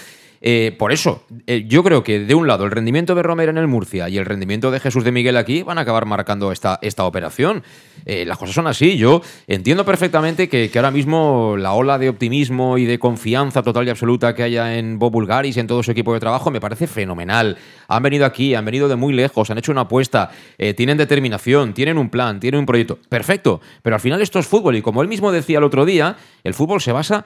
[0.44, 3.58] eh, por eso, eh, yo creo que de un lado el rendimiento de Romero en
[3.58, 6.80] el Murcia y el rendimiento de Jesús de Miguel aquí van a acabar marcando esta,
[6.82, 7.62] esta operación.
[8.06, 8.96] Eh, las cosas son así.
[8.96, 13.90] Yo entiendo perfectamente que, ahora mismo la ola de optimismo y de confianza total y
[13.90, 16.88] absoluta que haya en Bob Bulgaris y en todo su equipo de trabajo me parece
[16.88, 17.56] fenomenal.
[17.86, 20.32] Han venido aquí, han venido de muy lejos, han hecho una apuesta,
[20.76, 22.98] tienen determinación, tienen un plan, tienen un proyecto.
[23.08, 26.16] Perfecto, pero al final esto es fútbol y como él mismo decía el otro día,
[26.42, 27.24] el fútbol se basa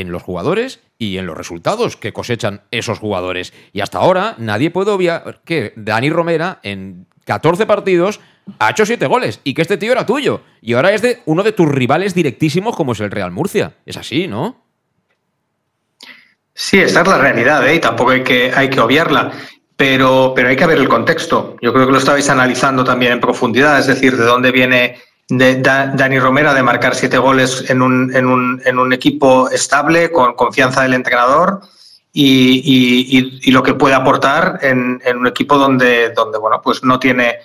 [0.00, 3.54] en los jugadores y en los resultados que cosechan esos jugadores.
[3.72, 8.20] Y hasta ahora nadie puede obviar que Dani Romera en 14 partidos
[8.58, 10.42] ha hecho 7 goles y que este tío era tuyo.
[10.60, 13.74] Y ahora es de uno de tus rivales directísimos como es el Real Murcia.
[13.86, 14.62] Es así, ¿no?
[16.52, 17.74] Sí, esa es la realidad, ¿eh?
[17.74, 19.32] y tampoco hay que, hay que obviarla.
[19.76, 21.56] Pero, pero hay que ver el contexto.
[21.60, 25.56] Yo creo que lo estabais analizando también en profundidad, es decir, de dónde viene de
[25.60, 30.34] Dani Romera de marcar siete goles en un, en un, en un equipo estable, con
[30.34, 31.60] confianza del entrenador
[32.12, 36.98] y, y, y lo que puede aportar en, un equipo donde, donde bueno, pues no
[36.98, 37.38] tiene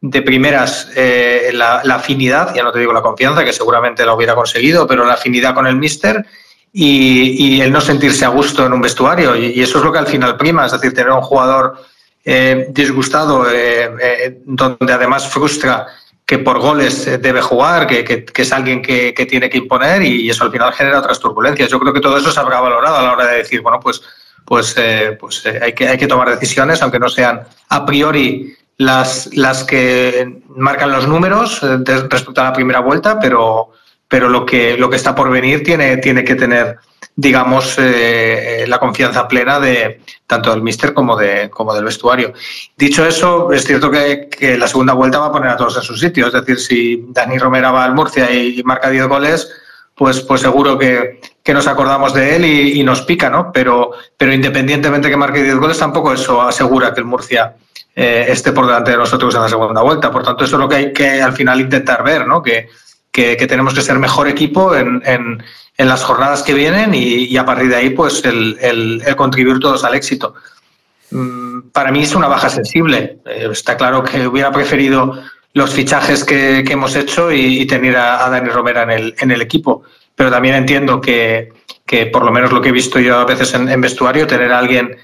[0.00, 4.14] de primeras eh, la, la, afinidad, ya no te digo la confianza, que seguramente la
[4.14, 6.24] hubiera conseguido, pero la afinidad con el míster
[6.72, 9.34] y, y el no sentirse a gusto en un vestuario.
[9.36, 11.78] Y, eso es lo que al final prima, es decir, tener un jugador
[12.24, 15.86] eh, disgustado, eh, eh donde además frustra
[16.28, 20.02] que por goles eh, debe jugar, que, que, es alguien que, que, tiene que imponer
[20.02, 21.70] y eso al final genera otras turbulencias.
[21.70, 24.02] Yo creo que todo eso se habrá valorado a la hora de decir, bueno, pues,
[24.44, 28.54] pues, eh, pues eh, hay, que, hay que tomar decisiones, aunque no sean a priori
[28.76, 33.70] las, las que marcan los números respecto a la primera vuelta, pero,
[34.08, 36.78] pero lo, que, lo que está por venir tiene, tiene que tener
[37.20, 42.32] digamos, eh, la confianza plena de tanto del míster como, de, como del vestuario.
[42.76, 45.82] Dicho eso, es cierto que, que, la segunda vuelta va a poner a todos en
[45.82, 46.28] su sitio.
[46.28, 49.50] Es decir, si Dani Romera va al Murcia y, marca 10 goles,
[49.96, 53.50] pues, pues seguro que, que nos acordamos de él y, y, nos pica, ¿no?
[53.50, 57.56] Pero, pero independientemente que marque 10 goles, tampoco eso asegura que el Murcia
[57.96, 60.12] eh, esté por delante de nosotros en la segunda vuelta.
[60.12, 62.40] Por tanto, eso es lo que hay que al final intentar ver, ¿no?
[62.40, 62.68] Que,
[63.10, 65.42] que, tenemos que ser mejor equipo en, en
[65.78, 69.84] en las jornadas que vienen y, a partir de ahí pues el, el, contribuir todos
[69.84, 70.34] al éxito.
[71.12, 73.20] Mm, para mí es una baja sensible.
[73.24, 75.22] Eh, está claro que hubiera preferido
[75.54, 79.84] los fichajes que, hemos hecho y, tener a, Dani Romera en el, en el equipo.
[80.16, 81.52] Pero también entiendo que,
[81.86, 84.58] que, por lo menos lo que he visto yo a veces en, vestuario, tener a
[84.58, 84.96] alguien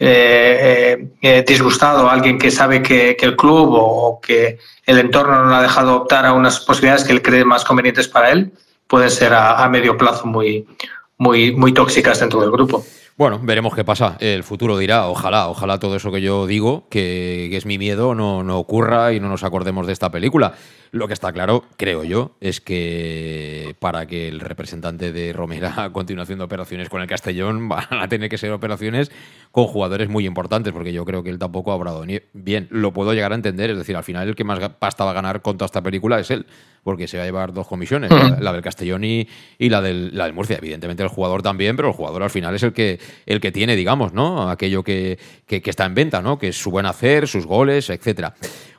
[0.00, 5.62] eh, eh, disgustado, alguien que sabe que, el club o que el entorno no ha
[5.62, 8.52] dejado optar a unas posibilidades que él cree más convenientes para él,
[8.86, 10.66] pueden ser a, medio plazo muy,
[11.18, 12.84] muy, muy tóxicas dentro del grupo.
[13.18, 14.16] Bueno, veremos qué pasa.
[14.20, 18.44] El futuro dirá, ojalá, ojalá todo eso que yo digo, que, es mi miedo, no,
[18.44, 20.54] no, ocurra y no nos acordemos de esta película.
[20.92, 26.22] Lo que está claro, creo yo, es que para que el representante de Romera continúe
[26.22, 29.10] haciendo operaciones con el Castellón, van a tener que ser operaciones
[29.50, 32.04] con jugadores muy importantes, porque yo creo que él tampoco ha obrado
[32.34, 32.68] bien.
[32.70, 35.14] Lo puedo llegar a entender, es decir, al final el que más pasta va a
[35.14, 36.46] ganar con toda esta película es él,
[36.88, 38.10] porque se va a llevar dos comisiones,
[38.40, 39.28] la, del Castellón y,
[39.58, 40.56] la, del, la del Murcia.
[40.56, 43.76] Evidentemente el jugador también, pero el jugador al final es el que, el que tiene,
[43.76, 44.48] digamos, ¿no?
[44.48, 46.38] Aquello que, que, que está en venta, ¿no?
[46.38, 48.34] Que es su buen hacer, sus goles, etcétera.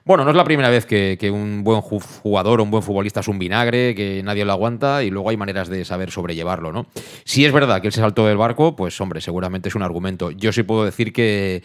[0.06, 3.28] Bueno, no es la primera vez que, un buen jugador o un buen futbolista es
[3.28, 6.88] un vinagre, que nadie lo aguanta y luego hay maneras de saber sobrellevarlo, ¿no?
[7.26, 10.32] Si es verdad que él se saltó del barco, pues hombre, seguramente es un argumento.
[10.32, 11.62] Yo sí puedo decir que,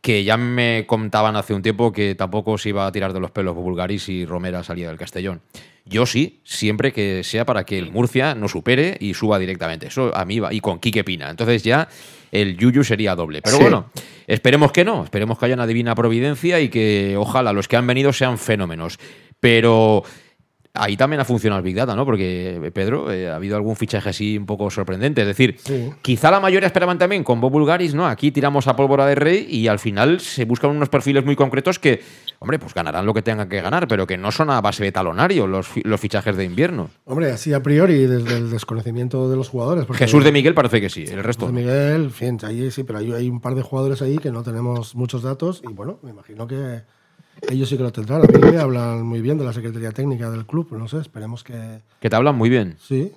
[0.00, 3.30] que ya me contaban hace un tiempo que tampoco se iba a tirar de los
[3.30, 5.42] pelos Bulgaris y Romera salía del Castellón.
[5.84, 9.88] Yo sí, siempre que sea para que el Murcia no supere y suba directamente.
[9.88, 10.52] Eso a mí va.
[10.52, 11.28] Y con Quique Pina.
[11.28, 11.88] Entonces ya
[12.30, 13.42] el Yuyu sería doble.
[13.42, 13.62] Pero Sí.
[13.62, 13.90] bueno,
[14.26, 15.02] esperemos que no.
[15.04, 18.98] Esperemos que haya una divina providencia y que ojalá los que han venido sean fenómenos.
[19.40, 20.04] Pero
[20.74, 22.06] ahí también ha funcionado el Big Data, ¿no?
[22.06, 25.20] Porque, Pedro, eh, ha habido algún fichaje así un poco sorprendente.
[25.22, 25.56] Es decir,
[26.00, 28.06] quizá la mayoría esperaban también con Bob Bulgaris, ¿no?
[28.06, 31.78] Aquí tiramos a pólvora de rey y al final se buscan unos perfiles muy concretos
[31.78, 32.00] que,
[32.42, 34.92] hombre, pues ganarán lo que tengan que ganar, pero que no son a base de
[34.92, 36.90] talonario los, los fichajes de invierno.
[37.06, 39.86] Hombre, así a priori, desde el desconocimiento de los jugadores.
[39.86, 41.46] porque- Jesús de Miguel parece que sí, el resto.
[41.46, 41.58] De no.
[41.58, 44.42] Miguel, en fin, ahí sí, pero hay, hay un par de jugadores ahí que no
[44.42, 46.82] tenemos muchos datos y bueno, me imagino que
[47.48, 48.22] ellos sí que lo tendrán.
[48.22, 51.42] A mí me hablan muy bien de la Secretaría Técnica del club, no sé, esperemos
[51.42, 52.76] que Que te hablan muy bien.
[52.80, 53.12] sí,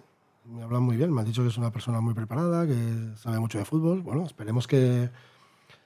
[0.48, 1.12] me hablan muy bien.
[1.12, 2.76] Me han dicho que es una persona muy preparada, que
[3.18, 4.02] sabe mucho de fútbol.
[4.02, 5.10] Bueno, esperemos que,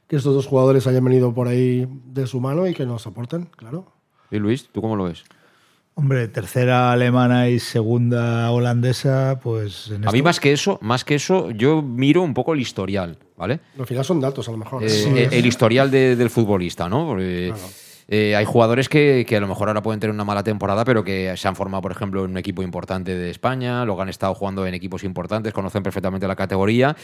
[0.09, 3.45] que estos dos jugadores hayan venido por ahí de su mano y que nos aporten,
[3.55, 3.85] claro.
[4.31, 5.23] ¿Y Luis, tú cómo lo ves?
[5.93, 11.15] Hombre, tercera alemana y segunda holandesa, pues en A mí más que eso, más que
[11.15, 13.59] eso, yo miro un poco el historial, ¿vale?
[13.77, 14.83] Al final son datos, a lo mejor.
[14.83, 15.09] Eh, Sí.
[15.15, 17.05] el historial de- del futbolista, ¿no?
[17.05, 17.53] Porque
[18.07, 21.03] eh, hay jugadores que, que a lo mejor ahora pueden tener una mala temporada, pero
[21.03, 24.33] que se han formado, por ejemplo, en un equipo importante de España, luego han estado
[24.33, 26.95] jugando en equipos importantes, conocen perfectamente la categoría.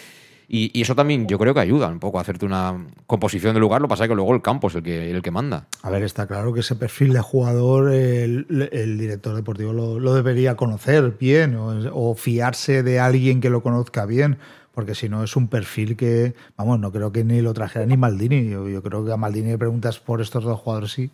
[0.47, 3.59] Y, y eso también yo creo que ayuda un poco a hacerte una composición de
[3.59, 3.81] lugar.
[3.81, 5.67] Lo que pasa es que luego el campo es el que, el que manda.
[5.81, 10.13] A ver, está claro que ese perfil de jugador el, el director deportivo lo, lo
[10.13, 14.37] debería conocer bien o, o fiarse de alguien que lo conozca bien,
[14.73, 17.97] porque si no es un perfil que, vamos, no creo que ni lo trajera ni
[17.97, 18.49] Maldini.
[18.49, 21.11] Yo, yo creo que a Maldini le preguntas por estos dos jugadores, sí,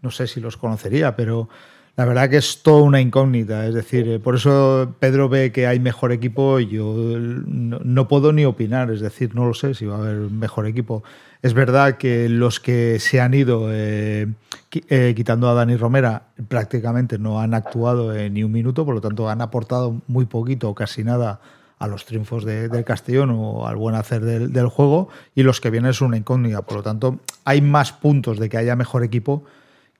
[0.00, 1.48] no sé si los conocería, pero
[1.96, 3.66] la verdad que es toda una incógnita.
[3.66, 8.32] Es decir, eh, por eso Pedro ve que hay mejor equipo y yo no, puedo
[8.32, 8.90] ni opinar.
[8.90, 11.02] Es decir, no lo sé si va a haber mejor equipo.
[11.42, 14.28] Es verdad que los que se han ido eh,
[14.88, 19.28] eh, quitando a Dani Romera prácticamente no han actuado ni un minuto, por lo tanto
[19.28, 21.40] han aportado muy poquito o casi nada
[21.78, 25.62] a los triunfos de- del Castellón o al buen hacer del, del juego y los
[25.62, 26.60] que vienen es una incógnita.
[26.62, 29.44] Por lo tanto, hay más puntos de que haya mejor equipo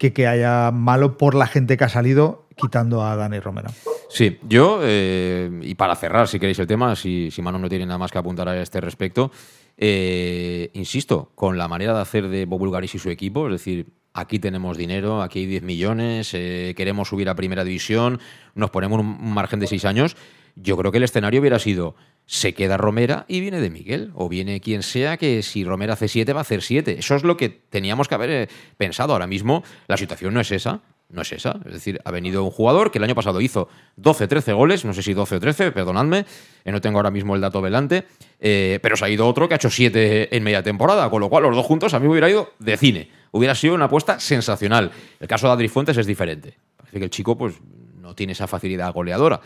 [0.00, 3.68] que que haya malo por la gente que ha salido quitando a Dani Romero.
[4.08, 7.84] Sí, yo, eh, y para cerrar, si queréis el tema, si, si Manu no tiene
[7.84, 9.30] nada más que apuntar a este respecto,
[9.76, 13.88] eh, insisto, con la manera de hacer de Bob Bulgaris y su equipo, es decir,
[14.14, 18.20] aquí tenemos dinero, aquí hay 10 millones, eh, queremos subir a primera división,
[18.54, 20.16] nos ponemos un, un margen de 6 años,
[20.56, 21.94] yo creo que el escenario hubiera sido,
[22.26, 26.08] se queda Romera y viene de Miguel, o viene quien sea que si Romera hace
[26.08, 26.96] 7 va a hacer 7.
[26.98, 29.12] Eso es lo que teníamos que haber eh, pensado.
[29.12, 30.80] Ahora mismo la situación no es esa.
[31.08, 31.58] No es esa.
[31.66, 34.94] Es decir, ha venido un jugador que el año pasado hizo 12, 13 goles, no
[34.94, 36.24] sé si 12 o 13, perdonadme,
[36.64, 38.04] eh, no tengo ahora mismo el dato delante,
[38.38, 41.28] eh, pero se ha ido otro que ha hecho 7 en media temporada, con lo
[41.28, 43.10] cual los dos juntos a mí me hubiera ido de cine.
[43.32, 44.92] Hubiera sido una apuesta sensacional.
[45.18, 46.56] El caso de Adri Fuentes es diferente.
[46.76, 47.56] Parece que el chico pues,
[47.96, 49.40] no tiene esa facilidad goleadora.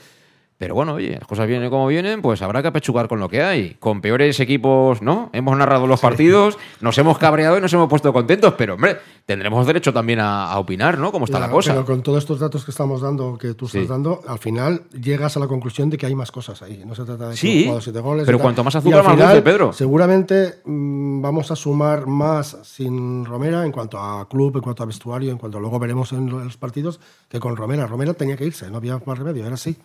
[0.64, 3.42] Pero bueno, oye, las cosas vienen como vienen, pues habrá que apechugar con lo que
[3.42, 3.74] hay.
[3.78, 5.28] Con peores equipos, ¿no?
[5.34, 8.96] Hemos narrado los partidos, nos hemos cabreado y nos hemos puesto contentos, pero hombre,
[9.26, 11.12] tendremos derecho también a, a opinar, ¿no?
[11.12, 11.72] Cómo está la cosa.
[11.74, 13.86] Pero con todos estos datos que estamos dando, que tú estás Sí.
[13.86, 16.82] dando, al final llegas a la conclusión de que hay más cosas ahí.
[16.86, 18.24] No se trata de que Sí, jugado siete goles.
[18.24, 19.72] pero cuanto más azúcar, al más dulce, Pedro.
[19.74, 24.86] Seguramente mm, vamos a sumar más sin Romera en cuanto a club, en cuanto a
[24.86, 27.86] vestuario, en cuanto luego veremos en los partidos, que con Romera.
[27.86, 29.76] Romera tenía que irse, no había más remedio, era así.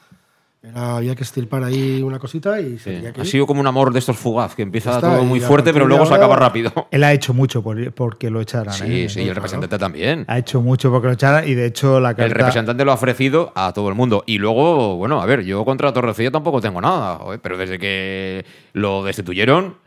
[0.62, 3.62] Era, había que estilpar ahí una cosita y se Sí, tenía que Ha sido como
[3.62, 6.36] un amor de estos fugaz, que empieza Está, todo muy fuerte, pero luego se acaba
[6.36, 6.74] rápido.
[6.92, 8.74] Él ha hecho mucho por, porque lo echaran.
[8.74, 9.10] Sí, ¿eh?
[9.10, 10.26] sí, y el representante también.
[10.28, 12.26] Ha hecho mucho porque lo echaran y de hecho la carta...
[12.26, 14.24] El representante lo ha ofrecido a todo el mundo.
[14.26, 19.06] Y luego, bueno, a ver, yo contra Torrecilla tampoco tengo nada, pero desde que lo
[19.06, 19.78] destituyeron,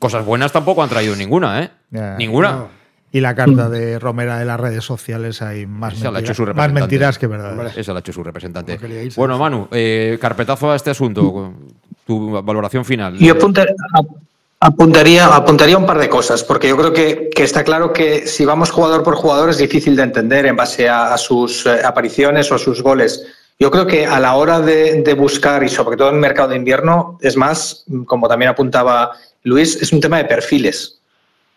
[0.00, 1.70] cosas buenas tampoco han traído ninguna, ¿eh?
[2.18, 2.66] Ninguna.
[3.12, 6.28] Y la carta de Romera de las redes sociales hay más, Esa la ha hecho
[6.30, 6.80] mentiras, su más representante.
[6.80, 7.76] mentiras que verdades.
[7.76, 8.78] Esa la ha hecho su representante.
[9.16, 11.52] Bueno, Manu, eh, carpetazo a este asunto.
[12.06, 13.16] Tu valoración final.
[13.18, 14.06] Yo apunta- ap-
[14.60, 18.44] apuntaría, apuntaría un par de cosas, porque yo creo que, que está claro que si
[18.44, 22.50] vamos jugador por jugador es difícil de entender en base a, a sus eh, apariciones
[22.52, 23.24] o a sus goles.
[23.58, 26.48] Yo creo que a la hora de, de buscar, y sobre todo en el mercado
[26.50, 30.99] de invierno, es más, como también apuntaba Luis, es un tema de perfiles.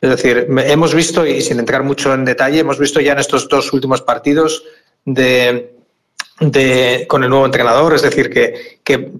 [0.04, 3.48] Es decir, hemos visto, y sin entrar mucho en detalle, hemos visto ya en estos
[3.48, 4.66] dos últimos partidos
[5.06, 5.78] de,
[7.08, 9.12] con el nuevo entrenador, es decir, que,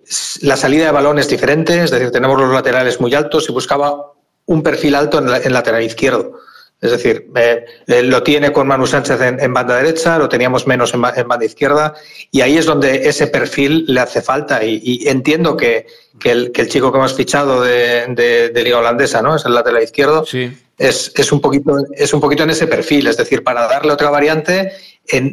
[0.42, 4.12] la salida de balón es diferente, es decir, tenemos los laterales muy altos y buscaba
[4.48, 6.42] un perfil alto en, la- lateral izquierdo.
[6.82, 10.94] Es decir, eh, eh, lo tiene con Manu Sánchez en, banda derecha, lo teníamos menos
[10.94, 11.94] en, en banda izquierda,
[12.30, 14.62] y ahí es donde ese perfil le hace falta.
[14.66, 15.88] Y, entiendo que,
[16.26, 19.38] el, chico que hemos fichado de Liga Holandesa, ¿no?
[19.38, 20.26] Es el lateral izquierdo.
[20.26, 20.52] Sí.
[20.78, 24.10] Es, es, un poquito, es un poquito en ese perfil, es decir, para darle otra
[24.10, 24.72] variante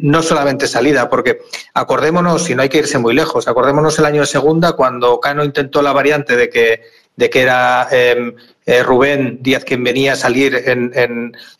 [0.03, 1.43] no solamente salida, porque
[1.75, 5.45] acordémonos, y no hay que irse muy lejos, acordémonos el año de segunda cuando Cano
[5.45, 6.83] intentó la variante de que,
[7.17, 8.35] de que era em,
[8.67, 10.61] eh, Rubén Díaz quien venía a salir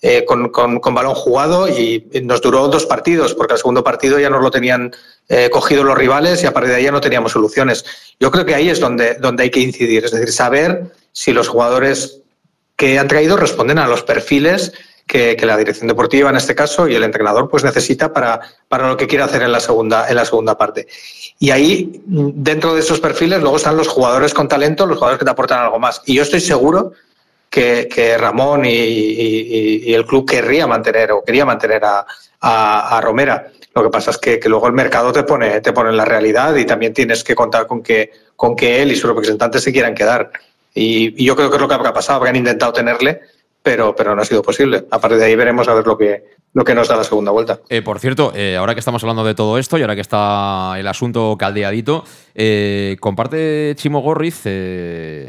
[0.03, 4.29] eh, con, con, balón jugado y nos duró dos partidos, porque el segundo partido ya
[4.29, 4.93] nos lo tenían
[5.29, 7.85] eh, cogido los rivales y a partir de ahí ya no teníamos soluciones.
[8.19, 11.49] Yo creo que ahí es donde, donde hay que incidir, es decir, saber si los
[11.49, 12.23] jugadores
[12.81, 14.73] que han traído responden a los perfiles
[15.07, 18.97] que, la dirección deportiva en este caso y el entrenador pues necesita para, para lo
[18.97, 20.87] que quiere hacer en la segunda en la segunda parte.
[21.39, 25.27] Y ahí dentro de esos perfiles luego están los jugadores con talento, los jugadores que
[25.27, 26.01] te aportan algo más.
[26.07, 26.93] Y yo estoy seguro
[27.51, 32.07] que, Ramón y, el club querría mantener o quería mantener a,
[32.41, 33.53] a, Romera.
[33.75, 36.07] Lo que pasa es que, que, luego el mercado te pone, te pone en la
[36.07, 39.71] realidad y también tienes que contar con que, con que él y sus representantes se
[39.71, 40.31] quieran quedar.
[40.75, 43.21] Y, yo creo que es lo que ha pasado, han intentado tenerle,
[43.63, 44.87] pero, pero no ha sido posible.
[44.91, 47.31] A partir de ahí veremos a ver lo que, lo que nos da la segunda
[47.31, 47.61] vuelta.
[47.69, 50.75] Eh, por cierto, eh, ahora que estamos hablando de todo esto y ahora que está
[50.79, 52.05] el asunto caldeadito,
[52.35, 54.45] eh, comparte Chimo Gorriz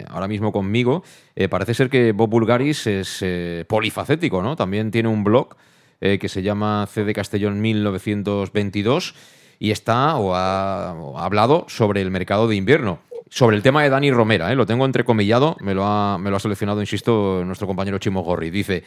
[0.09, 1.03] ahora mismo conmigo.
[1.49, 3.25] parece ser que Bob Bulgaris es
[3.67, 4.55] polifacético, ¿no?
[4.55, 5.55] También tiene un blog
[5.99, 9.13] que se llama CD Castellón 1922
[9.59, 12.99] y está o ha hablado sobre el mercado de invierno
[13.32, 14.55] sobre el tema de Dani Romera, ¿eh?
[14.57, 18.51] lo tengo entrecomillado, me lo, ha, me lo ha seleccionado, insisto, nuestro compañero Chimo Gorriz.
[18.51, 18.84] Dice,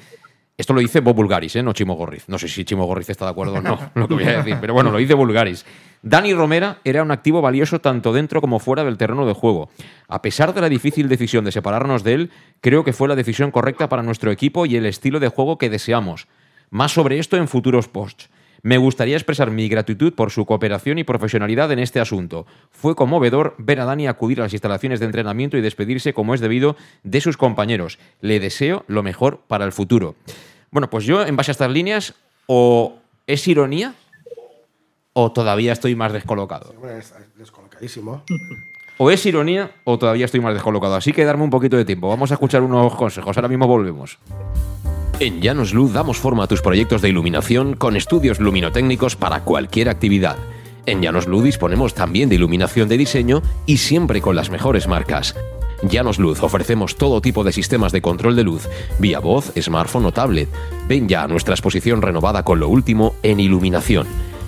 [0.59, 1.63] esto lo dice Bob Bulgaris, ¿eh?
[1.63, 2.29] no Chimo Gorriz.
[2.29, 4.59] No sé si Chimo Gorriz está de acuerdo o no, lo que voy a decir,
[4.61, 5.65] pero bueno, lo dice Bulgaris.
[6.03, 9.71] Dani Romera era un activo valioso tanto dentro como fuera del terreno de juego.
[10.09, 12.31] A pesar de la difícil decisión de separarnos de él,
[12.61, 15.71] creo que fue la decisión correcta para nuestro equipo y el estilo de juego que
[15.71, 16.29] deseamos.
[16.69, 18.29] Más sobre esto en futuros posts.
[18.65, 22.47] Me gustaría expresar mi gratitud por su cooperación y profesionalidad en este asunto.
[22.71, 26.41] Fue conmovedor ver a Dani acudir a las instalaciones de entrenamiento y despedirse como es
[26.41, 27.99] debido de sus compañeros.
[28.23, 30.15] Le deseo lo mejor para el futuro.
[30.71, 32.15] Bueno, pues yo, en base a estas líneas,
[32.47, 32.97] o
[33.27, 33.95] es ironía
[35.13, 36.75] o todavía estoy más descolocado.
[37.37, 38.25] descolocadísimo.
[38.97, 40.95] O es ironía o todavía estoy más descolocado.
[40.95, 42.09] Así que darme un poquito de tiempo.
[42.09, 43.37] Vamos a escuchar unos consejos.
[43.37, 44.19] Ahora mismo volvemos.
[45.21, 49.89] En Llanos Luz damos forma a tus proyectos de iluminación con estudios luminotécnicos para cualquier
[49.89, 50.37] actividad.
[50.87, 55.35] En Llanos Luz disponemos también de iluminación de diseño y siempre con las mejores marcas.
[55.83, 58.69] Llanos Luz ofrecemos todo tipo de sistemas de control de luz,
[58.99, 60.49] vía voz, smartphone o tablet.
[60.89, 64.07] Ven ya a nuestra exposición renovada con lo último en iluminación.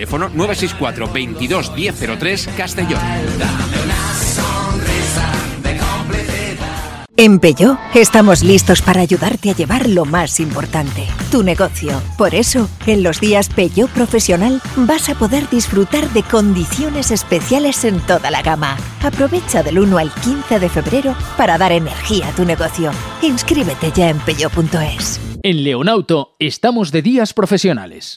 [0.00, 3.00] teléfono 964 22 1003 Castellón.
[7.16, 12.00] En Peugeot estamos listos para ayudarte a llevar lo más importante, tu negocio.
[12.16, 18.00] Por eso, en los días Peugeot Profesional vas a poder disfrutar de condiciones especiales en
[18.00, 18.78] toda la gama.
[19.02, 22.90] Aprovecha del 1 al 15 de febrero para dar energía a tu negocio.
[23.20, 25.20] Inscríbete ya en peugeot.es.
[25.42, 28.16] En Leonauto estamos de días profesionales.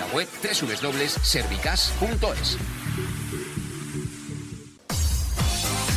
[0.01, 2.57] la web www.servicas.es.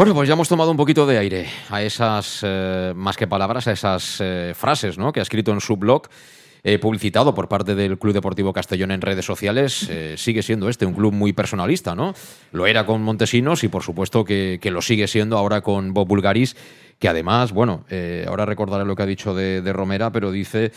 [0.00, 3.68] Bueno, pues ya hemos tomado un poquito de aire a esas, eh, más que palabras,
[3.68, 5.12] a esas eh, frases ¿no?
[5.12, 6.04] que ha escrito en su blog,
[6.62, 9.90] eh, publicitado por parte del Club Deportivo Castellón en redes sociales.
[10.16, 12.14] Sigue siendo este un club muy personalista, ¿no?
[12.50, 16.56] Lo era con Montesinos y por supuesto que, lo sigue siendo ahora con Bob Bulgaris,
[16.98, 17.84] que además, bueno,
[18.26, 20.72] ahora recordaré lo que ha dicho de Romera, pero dice...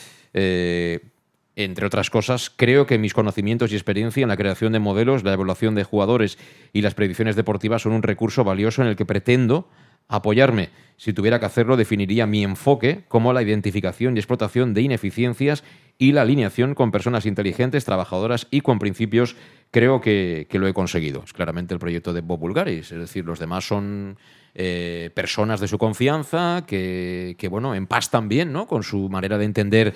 [1.55, 5.33] entre otras cosas, creo que mis conocimientos y experiencia en la creación de modelos, la
[5.33, 6.37] evaluación de jugadores
[6.73, 9.69] y las predicciones deportivas son un recurso valioso en el que pretendo
[10.07, 10.69] apoyarme.
[10.97, 15.63] Si tuviera que hacerlo, definiría mi enfoque como la identificación y explotación de ineficiencias
[15.97, 19.35] y la alineación con personas inteligentes, trabajadoras y con principios.
[19.71, 21.23] Creo que, que lo he conseguido.
[21.23, 22.91] Es claramente el proyecto de Bob Bulgaris.
[22.91, 24.17] Es decir, los demás son
[24.55, 28.67] eh, personas de su confianza que, que, bueno, empastan bien ¿no?
[28.67, 29.93] con su manera de entender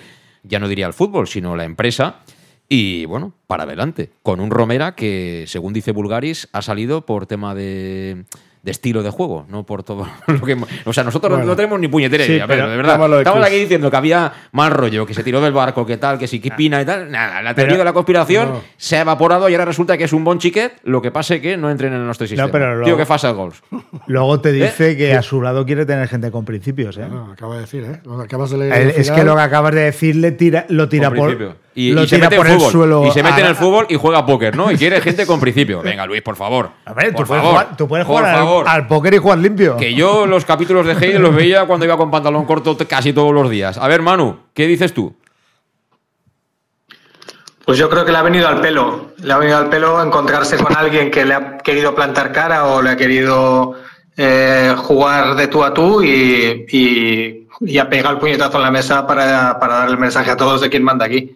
[0.48, 2.20] ya no diría el fútbol, sino la empresa.
[2.68, 7.54] Y bueno, para adelante, con un Romera que, según dice Bulgaris, ha salido por tema
[7.54, 8.24] de,
[8.62, 10.56] de estilo de juego, no por todo lo que.
[10.84, 11.46] O sea, nosotros Bueno.
[11.46, 13.18] no tenemos ni puñetera Sí, idea, pero, pero de verdad.
[13.18, 16.18] estamos de aquí diciendo que había mal rollo, que se tiró del barco, que tal,
[16.18, 17.10] que si que pina y tal.
[17.10, 18.60] Nada, la teoría Pero- de la conspiración No.
[18.76, 21.56] se ha evaporado y ahora resulta que es un bon chiquet, lo que pase que
[21.56, 22.50] no entren en nuestro sistema.
[22.50, 23.62] pero Tío, luego- que fast goals.
[24.06, 24.96] Luego te dice ¿Eh?
[24.96, 26.96] que a su lado quiere tener gente con principios.
[26.98, 27.06] ¿eh?
[27.08, 28.00] No, acaba de decir, ¿eh?
[28.04, 28.72] Lo acabas de leer.
[28.72, 31.56] El- es que lo que acabas de decir le tira, lo tira por, principio.
[31.80, 32.72] Y, lo y se mete por en el fútbol.
[32.72, 33.06] suelo.
[33.06, 34.72] Y se mete en a- el fútbol y juega póker, ¿no?
[34.72, 35.80] Y quiere gente con principio.
[35.84, 36.70] Venga, Luis, por favor.
[36.84, 37.50] A ver, por tú puedes, favor.
[37.62, 38.68] jugar, tú puedes por jugar al- favor.
[38.68, 39.76] al, póker y jugar limpio.
[39.76, 43.32] Que yo los capítulos de Hegel los veía cuando iba con pantalón corto casi todos
[43.32, 43.78] los días.
[43.78, 45.14] A ver, Manu, ¿qué dices tú?
[47.64, 49.12] Pues yo creo que le ha venido al pelo.
[49.18, 52.80] Le ha venido al pelo encontrarse con alguien que le ha querido plantar cara o
[52.80, 53.74] le ha querido
[54.16, 58.70] eh, jugar de tú a tú y, y, y ha pegado el puñetazo en la
[58.70, 61.34] mesa para, para dar el mensaje a todos de quién manda aquí.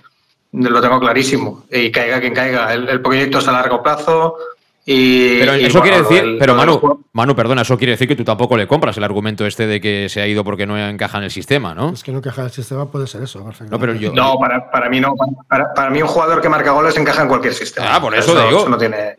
[0.52, 1.64] Lo tengo clarísimo.
[1.70, 2.72] Y caiga quien caiga.
[2.74, 4.36] El, el proyecto es a largo plazo.
[4.84, 8.16] Y, Pero y eso bueno, quiere decir, pero Manu, Manu, perdona, eso quiere decir que
[8.16, 11.18] tú tampoco le compras el argumento este de que se ha ido porque no encaja
[11.18, 11.90] en el sistema, ¿no?
[11.90, 13.48] Es que no encaja el sistema, puede ser eso.
[13.70, 14.12] No, pero yo.
[14.12, 15.14] No, para, para mí no.
[15.48, 17.94] Para, para mí un jugador que marca goles encaja en cualquier sistema.
[17.94, 18.68] Ah, por eso digo.
[18.68, 19.14] no tiene,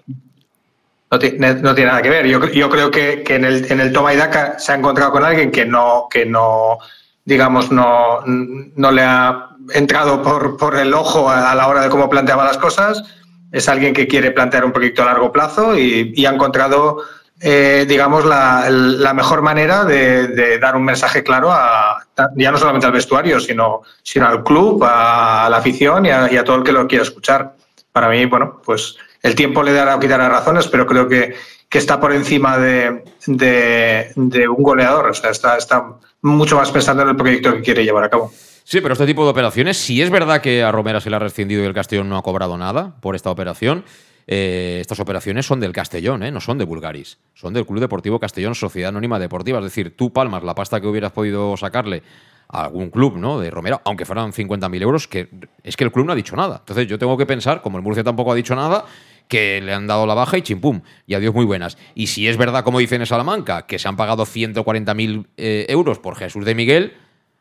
[1.10, 2.28] no, ti- ne- no tiene nada que ver.
[2.28, 5.14] Yo, yo creo que, que en, el, en el toma y daca se ha encontrado
[5.14, 6.78] con alguien que no, que no
[7.26, 12.10] digamos, no, no le ha entrado por, por el ojo a, la hora de cómo
[12.10, 13.04] planteaba las cosas.
[13.52, 17.04] Es alguien que quiere plantear un proyecto a largo plazo y, ha encontrado,
[17.40, 22.00] eh, digamos, la, mejor manera de, dar un mensaje claro a
[22.36, 26.38] ya no solamente al vestuario, sino, sino al club, a, la afición y a, y
[26.38, 27.56] a todo el que lo quiera escuchar.
[27.92, 31.36] Para mí, bueno, pues el tiempo le dará o quitará razones, pero creo que,
[31.70, 35.10] que está por encima de, de, de un goleador.
[35.10, 35.86] O sea, está, está
[36.24, 38.32] mucho más pensando en el proyecto que quiere llevar a cabo.
[38.64, 41.20] Sí, pero este tipo de operaciones, si es verdad que a Romera se le ha
[41.20, 43.84] rescindido y el Castellón no ha cobrado nada por esta operación,
[44.26, 46.32] eh, estas operaciones son del Castellón, ¿eh?
[46.32, 47.18] no son de Bulgaris.
[47.34, 49.60] Son del Club Deportivo Castellón Sociedad Anónima Deportiva.
[49.60, 52.04] Es decir, tú palmas la pasta que hubieras podido sacarle
[52.48, 53.40] a algún club ¿no?
[53.40, 55.28] de Romero, aunque fueran 50.000 euros, que
[55.64, 56.58] es que el club no ha dicho nada.
[56.60, 58.86] Entonces yo tengo que pensar, como el Murcia tampoco ha dicho nada,
[59.34, 61.76] que le han dado la baja y chimpum, y adiós muy buenas.
[61.96, 65.98] Y si es verdad, como dicen en Salamanca, que se han pagado 140.000 eh, euros
[65.98, 66.94] por Jesús de Miguel,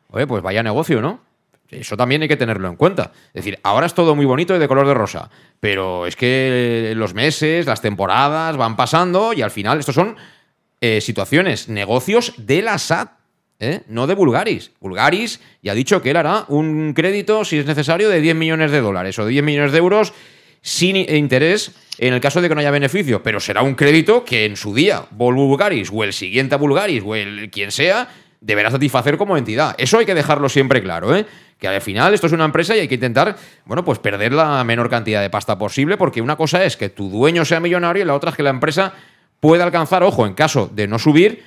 [0.09, 1.21] oye, pues vaya negocio, ¿no?
[1.69, 3.11] Eso también hay que tenerlo en cuenta.
[3.27, 5.29] Es decir, ahora es todo muy bonito y de color de rosa,
[5.59, 10.15] pero es que los meses, las temporadas van pasando y al final estos son
[10.81, 13.11] eh, situaciones, negocios de la SAT,
[13.59, 13.81] ¿eh?
[13.87, 14.71] no de Bulgaris.
[14.79, 18.71] Bulgaris ya ha dicho que él hará un crédito, si es necesario, de 10 millones
[18.71, 20.11] de dólares o de 10 millones de euros
[20.63, 24.45] sin interés en el caso de que no haya beneficio, pero será un crédito que
[24.45, 28.09] en su día Volvo Bulgaris o el siguiente a Bulgaris o el quien sea
[28.39, 29.75] deberá satisfacer como entidad.
[29.77, 31.25] Eso hay que dejarlo siempre claro, ¿eh?
[31.59, 33.35] Que al final esto es una empresa y hay que intentar,
[33.65, 37.09] bueno, pues perder la menor cantidad de pasta posible, porque una cosa es que tu
[37.09, 38.93] dueño sea millonario y la otra es que la empresa
[39.39, 41.43] pueda alcanzar, ojo, en caso de no subir,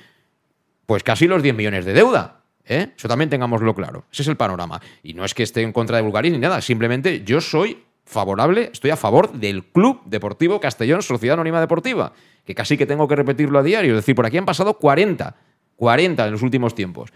[0.85, 2.41] pues casi los 10 millones de deuda.
[2.65, 2.89] ¿eh?
[2.95, 4.05] Eso también tengámoslo claro.
[4.11, 4.79] Ese es el panorama.
[5.03, 8.69] Y no es que esté en contra de Bulgaris ni nada, simplemente yo soy favorable,
[8.73, 12.13] estoy a favor del Club Deportivo Castellón Sociedad Anónima Deportiva,
[12.45, 13.91] que casi que tengo que repetirlo a diario.
[13.91, 15.35] Es decir, por aquí han pasado 40,
[15.75, 17.11] 40 en los últimos tiempos.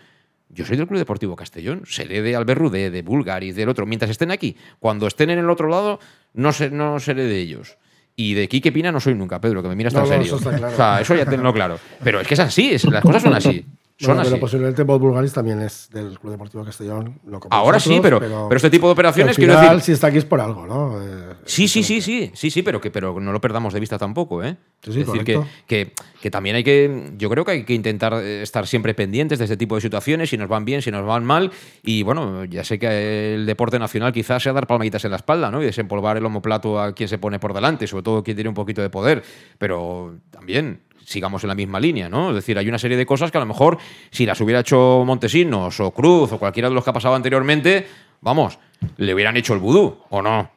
[0.50, 3.86] Yo soy del Club Deportivo Castellón, seré de Albert Rudé, de Bulgaris, del otro.
[3.86, 6.00] Mientras estén aquí, cuando estén en el otro lado,
[6.34, 7.78] no, sé, no seré de ellos.
[8.18, 10.36] Y de Quique Pina no soy nunca, Pedro, que me miras tan No, no, serio.
[10.36, 10.74] eso está claro.
[10.74, 11.80] O sea, eso ya tenlo claro.
[12.04, 13.66] Pero es que es así, es- las cosas son así.
[14.02, 14.30] Son Bueno, así.
[14.32, 17.20] pero posiblemente Bob Bulgaris también es del Club Deportivo Castellón.
[17.28, 19.86] lo Ahora sí, pero, pero, este tipo de operaciones, al quiero final, decir.
[19.86, 21.00] si está aquí es por algo, ¿no?
[21.02, 24.00] Eh, Sí, sí, sí, sí, sí, sí, pero que pero no lo perdamos de vista
[24.00, 24.58] tampoco, ¿eh?
[24.82, 27.74] Sí, sí, es decir, que, que, que también hay que, yo creo que hay que
[27.76, 31.06] intentar estar siempre pendientes de este tipo de situaciones, si nos van bien, si nos
[31.06, 31.52] van mal,
[31.84, 35.52] y bueno, ya sé que el deporte nacional quizás sea dar palmaditas en la espalda,
[35.52, 35.62] ¿no?
[35.62, 38.56] Y desempolvar el homoplato a quien se pone por delante, sobre todo quien tiene un
[38.56, 39.22] poquito de poder,
[39.60, 42.30] pero también sigamos en la misma línea, ¿no?
[42.30, 43.78] Es decir, hay una serie de cosas que a lo mejor
[44.12, 47.88] si las hubiera hecho Montesinos o Cruz o cualquiera de los que ha pasado anteriormente,
[48.22, 48.60] vamos,
[48.98, 50.50] le hubieran hecho el vudú, ¿o no?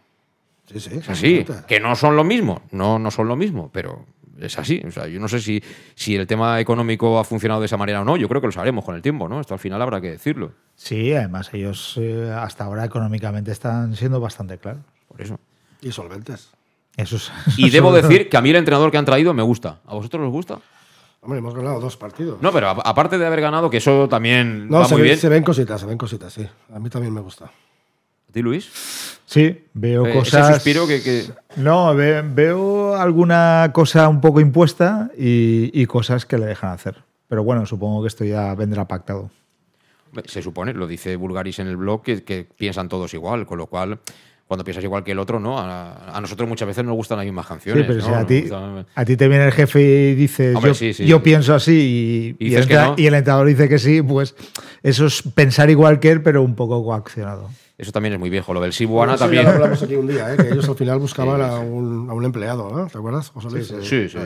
[0.67, 0.91] Sí, sí.
[0.97, 4.07] Es así, que no son lo mismo, no, no son lo mismo, pero
[4.41, 4.83] es así.
[4.87, 5.63] O sea, yo no sé si,
[5.95, 8.53] si el tema económico ha funcionado de esa manera o no, yo creo que lo
[8.53, 9.41] sabremos con el tiempo, ¿no?
[9.41, 14.19] Esto al final habrá que decirlo, Sí, además ellos eh, hasta ahora económicamente están siendo
[14.21, 14.83] bastante claros.
[15.07, 15.39] por eso.
[15.81, 16.51] Y solventes.
[16.97, 19.81] Eso es- Y debo decir que a mí el entrenador que han traído me gusta.
[19.87, 20.59] ¿A vosotros os gusta?
[21.21, 22.41] Hombre, hemos ganado dos partidos.
[22.43, 25.19] No, pero aparte de haber ganado, que eso también No, va se, muy ve- bien.
[25.19, 26.47] se ven cositas, se ven cositas, sí.
[26.73, 27.47] A mí también me gusta.
[27.47, 28.71] ¿A ti, Luis?
[29.27, 30.55] Sí, veo Eh, ese cosas.
[30.57, 31.25] suspiro que- que-
[31.57, 37.03] No, ve- veo alguna cosa un poco impuesta y, y cosas que le dejan hacer.
[37.27, 39.31] Pero bueno, supongo que esto ya vendrá pactado.
[40.27, 43.67] Se supone, lo dice Bulgaris en el blog, que, que piensan todos igual, con lo
[43.67, 43.99] cual,
[44.47, 45.59] cuando piensas igual que el otro, ¿no?
[45.59, 47.87] A, nosotros muchas veces nos gustan las mismas canciones.
[47.87, 48.45] Sí, pero si a, ti,
[48.95, 53.69] a ti te viene el jefe y dices, yo, pienso así y, el, entrenador dice
[53.69, 54.35] que sí, pues
[54.83, 57.49] eso es pensar igual que él, pero un poco coaccionado.
[57.77, 58.55] Eso también es muy viejo.
[58.55, 59.43] Lo del Sibuana también.
[59.43, 60.37] Ya lo hablamos aquí un día, ¿eh?
[60.37, 62.87] que ellos al final buscaban a, un, a, un, empleado, ¿no?
[62.87, 63.33] ¿Te acuerdas?
[63.51, 64.19] sí, sí, sí,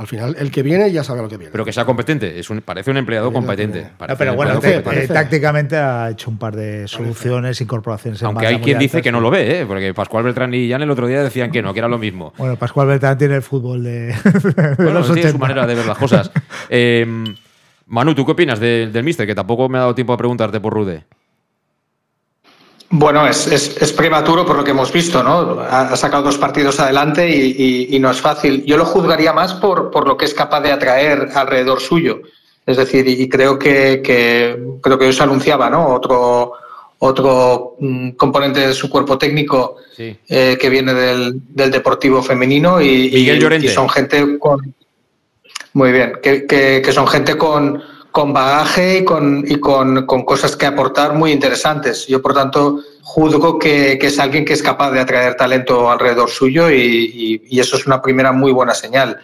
[0.00, 1.52] Al final, el que viene ya sabe lo que viene.
[1.52, 2.40] Pero que sea competente.
[2.40, 3.90] Es un, parece un empleado competente.
[4.16, 8.22] pero bueno, eh, tácticamente ha hecho un par de soluciones, incorporaciones.
[8.22, 9.66] Aunque hay quien dice que no lo ve, ¿eh?
[9.66, 12.32] porque Pascual Beltrán y Jan el otro día decían que no, que era lo mismo.
[12.38, 14.14] Bueno, Pascual Beltrán tiene el fútbol de.
[14.78, 16.30] bueno, tiene su manera de ver las cosas.
[16.70, 17.36] Em,
[17.86, 19.26] Manu, ¿tú qué opinas del, del Mister?
[19.26, 21.04] Que tampoco me ha dado tiempo a preguntarte por Rude.
[22.92, 25.60] Bueno, es, es, prematuro por lo que hemos visto, ¿no?
[25.60, 28.64] Ha, sacado dos partidos adelante y, no es fácil.
[28.66, 32.20] Yo lo juzgaría más por, por, lo que es capaz de atraer alrededor suyo.
[32.66, 34.02] Es decir, y, creo que,
[34.82, 35.86] creo que eso anunciaba, ¿no?
[35.86, 36.52] Otro
[37.02, 42.86] otro mm, componente de su cuerpo técnico eh, que viene del, del, deportivo femenino y,
[42.86, 44.74] y, son gente con
[45.72, 50.56] muy bien, que, que son gente con con bagaje y, con, y con, con, cosas
[50.56, 52.06] que aportar muy interesantes.
[52.06, 56.30] Yo, por tanto, juzgo que, que, es alguien que es capaz de atraer talento alrededor
[56.30, 59.18] suyo y, y, eso es una primera muy buena señal.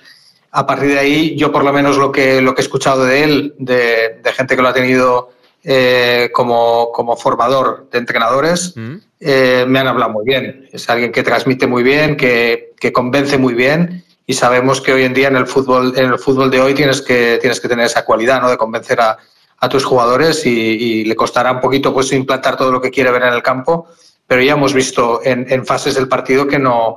[0.52, 3.24] A partir de ahí, yo por lo menos lo que, lo que he escuchado de
[3.24, 5.30] él, de, de gente que lo ha tenido
[5.64, 8.94] eh, como, como, formador de entrenadores, mm.
[9.20, 10.68] eh, me han hablado muy bien.
[10.72, 15.04] Es alguien que transmite muy bien, que, que convence muy bien y sabemos que hoy
[15.04, 17.86] en día en el fútbol, en el fútbol de hoy tienes que, tienes que tener
[17.86, 18.50] esa cualidad, ¿no?
[18.50, 19.16] De convencer a,
[19.58, 23.22] a tus jugadores y, le costará un poquito pues implantar todo lo que quiere ver
[23.22, 23.88] en el campo,
[24.26, 26.96] pero ya hemos visto en, en fases del partido que no,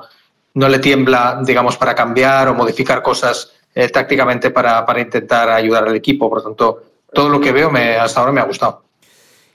[0.56, 5.88] no le tiembla, digamos, para cambiar o modificar cosas eh, tácticamente para, para intentar ayudar
[5.88, 6.30] al equipo.
[6.30, 8.84] Por lo tanto, todo lo que veo me, hasta ahora me ha gustado.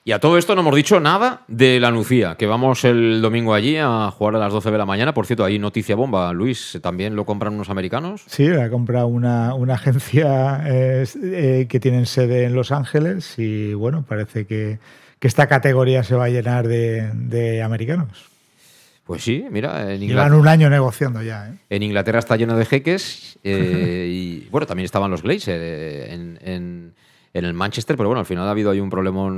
[0.07, 3.55] Y a todo esto no hemos dicho nada de la Nucía, que vamos el domingo
[3.55, 5.14] allí a jugar a las 12 de la mañana.
[5.14, 8.22] Por cierto, ahí noticia bomba, Luis, ¿también lo compran unos americanos?
[8.26, 13.72] Sí, la ha comprado una, una agencia eh, que tienen sede en Los Ángeles y
[13.72, 14.78] bueno, parece que,
[15.18, 18.26] que esta categoría se va a llenar de, de americanos.
[19.07, 20.24] Pues sí, mira, en Inglaterra.
[20.24, 21.48] Llevan un año negociando ya.
[21.48, 21.55] ¿eh?
[21.70, 26.92] En Inglaterra está lleno de jeques eh, y bueno, también estaban los Glazer en en
[27.35, 29.28] el Manchester, pero bueno, al final ha habido ahí un problema,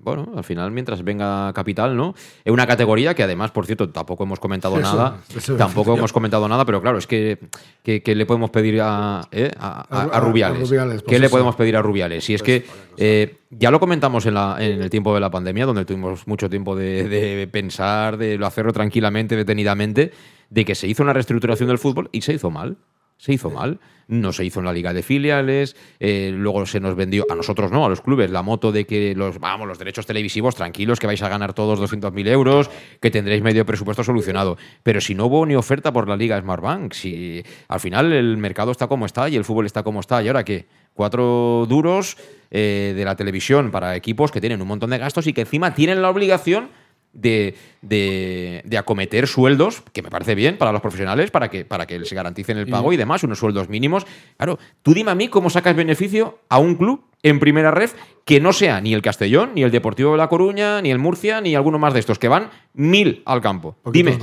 [0.00, 2.14] bueno, al final mientras venga capital, ¿no?
[2.44, 5.18] Es una categoría que además, por cierto, tampoco hemos comentado nada,
[5.58, 7.38] tampoco hemos comentado nada, pero claro, es que
[7.84, 10.70] ¿qué le podemos pedir a, eh, a, Rubiales?
[10.70, 12.28] ¿Qué pues le podemos pedir a Rubiales?
[12.30, 12.64] Y es que
[12.96, 16.48] eh, ya lo comentamos en, la, en, el tiempo de la pandemia, donde tuvimos mucho
[16.48, 20.12] tiempo de, de pensar, de hacerlo tranquilamente, detenidamente,
[20.48, 22.78] de que se hizo una reestructuración del fútbol y se hizo mal
[23.22, 23.78] se hizo mal.
[24.12, 27.72] No se hizo en la liga de filiales, eh, luego se nos vendió, a nosotros
[27.72, 31.06] no, a los clubes, la moto de que los, vamos, los derechos televisivos, tranquilos, que
[31.06, 34.58] vais a ganar todos 200.000 euros, que tendréis medio presupuesto solucionado.
[34.82, 38.70] Pero si no hubo ni oferta por la liga Smartbank, si al final el mercado
[38.70, 40.66] está como está y el fútbol está como está, ¿y ahora qué?
[40.92, 42.18] Cuatro duros
[42.50, 45.74] eh, de la televisión para equipos que tienen un montón de gastos y que encima
[45.74, 46.68] tienen la obligación
[47.12, 52.04] de, de, acometer sueldos, que me parece bien para los profesionales, para que, para que
[52.04, 54.06] se garanticen el pago y demás, unos sueldos mínimos.
[54.36, 57.90] Claro, tú dime a mí cómo sacas beneficio a un club en primera red
[58.24, 61.40] que no sea ni el Castellón, ni el Deportivo de La Coruña, ni el Murcia,
[61.40, 63.76] ni alguno más de estos, que van mil al campo.
[63.92, 64.18] dime.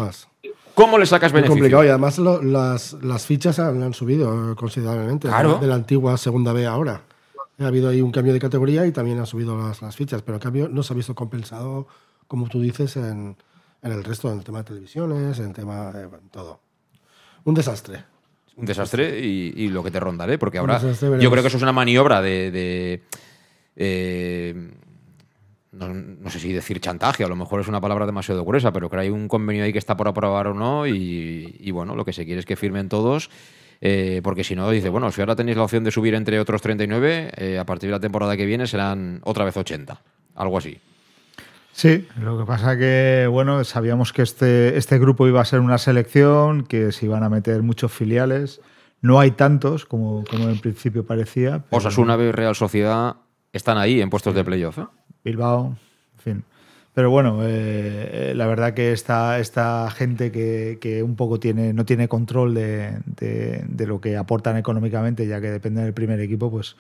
[0.74, 1.56] ¿Cómo le sacas beneficio?
[1.56, 7.02] complicado y además las, las, fichas han, subido considerablemente de la antigua segunda B ahora.
[7.60, 10.38] Ha habido ahí un cambio de categoría y también han subido las, las fichas, pero
[10.38, 11.88] el cambio no se ha visto compensado
[12.30, 13.36] como tú dices, en,
[13.82, 16.62] en el resto, en el tema de televisiones, en el tema de todo.
[17.44, 18.06] Un desastre.
[18.56, 21.74] Un desastre y, lo que te rondaré, porque ahora yo creo que eso es una
[21.74, 23.02] maniobra de...
[23.76, 24.72] Eh,
[25.72, 28.98] no, sé si decir chantaje, a lo mejor es una palabra demasiado gruesa, pero que
[28.98, 32.26] hay un convenio ahí que está por aprobar o no y, bueno, lo que se
[32.26, 33.30] quiere es que firmen todos.
[33.82, 36.62] Eh, porque si no, dice, bueno, si ahora tenéis la opción de subir entre otros
[36.62, 40.02] 39, eh, a partir de la temporada que viene serán otra vez 80,
[40.36, 40.78] algo así.
[41.72, 45.78] Sí, lo que pasa que, bueno, sabíamos que este, este grupo iba a ser una
[45.78, 48.62] selección, que se iban a meter muchos filiales.
[49.02, 51.64] No hay tantos como, como en principio parecía.
[51.70, 51.78] Pero...
[51.78, 53.16] Osasuna y Real Sociedad
[53.54, 54.80] están ahí en puestos de playoff.
[54.80, 54.88] ¿eh?
[55.24, 55.78] Bilbao,
[56.18, 56.44] en fin.
[56.94, 61.86] Pero bueno, eh, la verdad que esta, esta gente que, que, un poco tiene, no
[61.86, 66.52] tiene control de, de, de, lo que aportan económicamente, ya que depende del primer equipo,
[66.52, 66.76] pues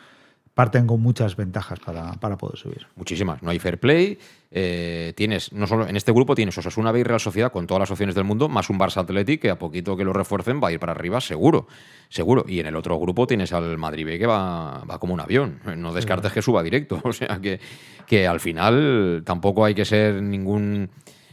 [0.60, 2.86] parten con muchas ventajas para, para poder subir.
[2.97, 3.41] Muchísimas.
[3.41, 4.20] No hay fair play.
[4.51, 7.80] Eh, tienes, no solo en este grupo tienes Osasuna B y Real Sociedad con todas
[7.80, 10.68] las opciones del mundo, más un Barça Athletic que a poquito que lo refuercen va
[10.68, 11.68] a ir para arriba, seguro.
[12.10, 12.43] Seguro.
[12.45, 15.62] Y en el otro grupo tienes al Madrid B que va, va como un avión.
[15.78, 16.99] No descartes que suba directo.
[17.05, 17.62] O sea que,
[18.05, 20.89] que al final tampoco hay que ser ningún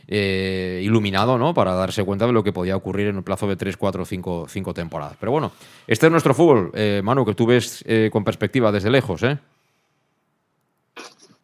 [0.09, 1.55] eh, iluminado, ¿no?
[1.55, 4.47] Para darse cuenta de lo que podía ocurrir en un plazo de 3, 4, 5,
[4.49, 5.17] 5 temporadas.
[5.19, 5.53] Pero bueno,
[5.87, 9.39] este es nuestro fútbol, eh, Manu, que tú ves eh, con perspectiva desde lejos, ¿eh?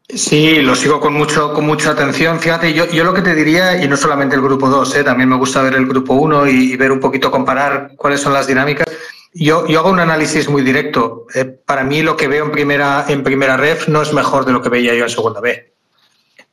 [0.09, 2.39] Sí, lo sigo con mucho con mucha atención.
[2.39, 5.05] Fíjate, yo, yo lo que te diría, y no solamente el grupo 2, ¿eh?
[5.05, 8.47] también me gusta ver el grupo 1 y, ver un poquito, comparar cuáles son las
[8.47, 8.87] dinámicas.
[9.33, 11.27] Yo, yo hago un análisis muy directo.
[11.65, 14.61] Para mí lo que veo en primera, en primera ref no es mejor de lo
[14.61, 15.72] que veía yo en segunda B.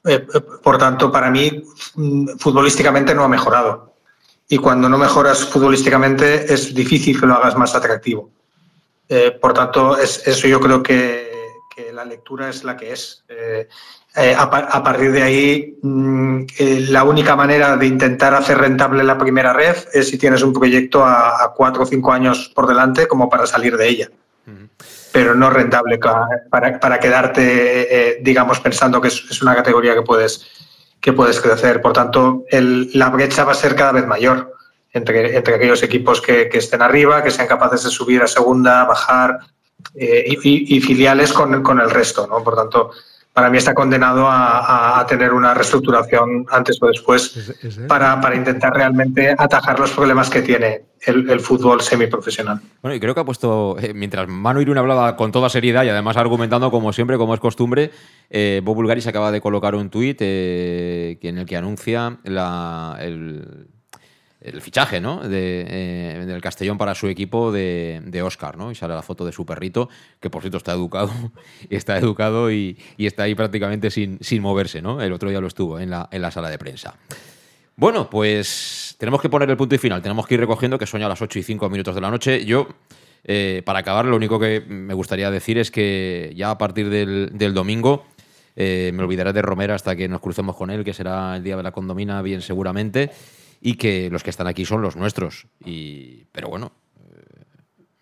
[0.06, 0.26] Eh,
[0.64, 1.64] por tanto, para mí,
[1.96, 3.94] mm, futbolísticamente no ha mejorado.
[4.48, 8.32] Y cuando no mejoras futbolísticamente es difícil que lo hagas más atractivo.
[9.42, 11.30] por tanto, es, eso yo creo que
[11.94, 13.24] la lectura es la que es.
[13.28, 13.68] Eh,
[14.16, 19.18] eh, a, partir de ahí, mm, eh, la única manera de intentar hacer rentable la
[19.18, 23.30] primera red es si tienes un proyecto a, cuatro o cinco años por delante como
[23.30, 24.10] para salir de ella.
[25.12, 26.00] Pero no rentable
[26.50, 30.46] para, quedarte, digamos, pensando que es, una categoría que puedes,
[31.02, 31.82] que puedes crecer.
[31.82, 34.54] Por tanto, la brecha va a ser cada vez mayor
[34.94, 38.86] entre, entre aquellos equipos que, que estén arriba, que sean capaces de subir a segunda,
[38.86, 39.40] bajar,
[39.96, 42.44] eh, y, filiales con, con, el resto, ¿no?
[42.44, 42.92] Por tanto,
[43.40, 47.56] para mí está condenado a, a tener una reestructuración antes o después
[47.88, 52.60] para, para, intentar realmente atajar los problemas que tiene el, el, fútbol semiprofesional.
[52.82, 55.90] Bueno, y creo que ha puesto, eh, mientras Manu Irún hablaba con toda seriedad y
[55.90, 57.92] además argumentando como siempre, como es costumbre,
[58.30, 63.70] eh, Bob Bulgaris acaba de colocar un tuit eh, en el que anuncia la, el
[64.54, 65.22] el fichaje ¿no?
[65.24, 68.72] eh, del Castellón para su equipo de, Oscar, ¿no?
[68.72, 69.90] Y sale la foto de su perrito,
[70.20, 71.12] que por cierto está educado,
[71.70, 75.02] está educado y, está ahí prácticamente sin, sin, moverse, ¿no?
[75.02, 76.96] El otro día lo estuvo en la, en la sala de prensa.
[77.76, 81.00] Bueno, pues tenemos que poner el punto y final, tenemos que ir recogiendo que son
[81.00, 82.44] ya las 8 y 5 minutos de la noche.
[82.44, 82.68] Yo,
[83.24, 87.30] eh, para acabar, lo único que me gustaría decir es que ya a partir del,
[87.34, 88.06] del domingo
[88.56, 91.56] eh, me olvidaré de Romero hasta que nos crucemos con él, que será el día
[91.56, 93.12] de la condomina, bien seguramente
[93.62, 95.48] y que los que están aquí son los nuestros.
[95.66, 97.46] Y, pero bueno, eh,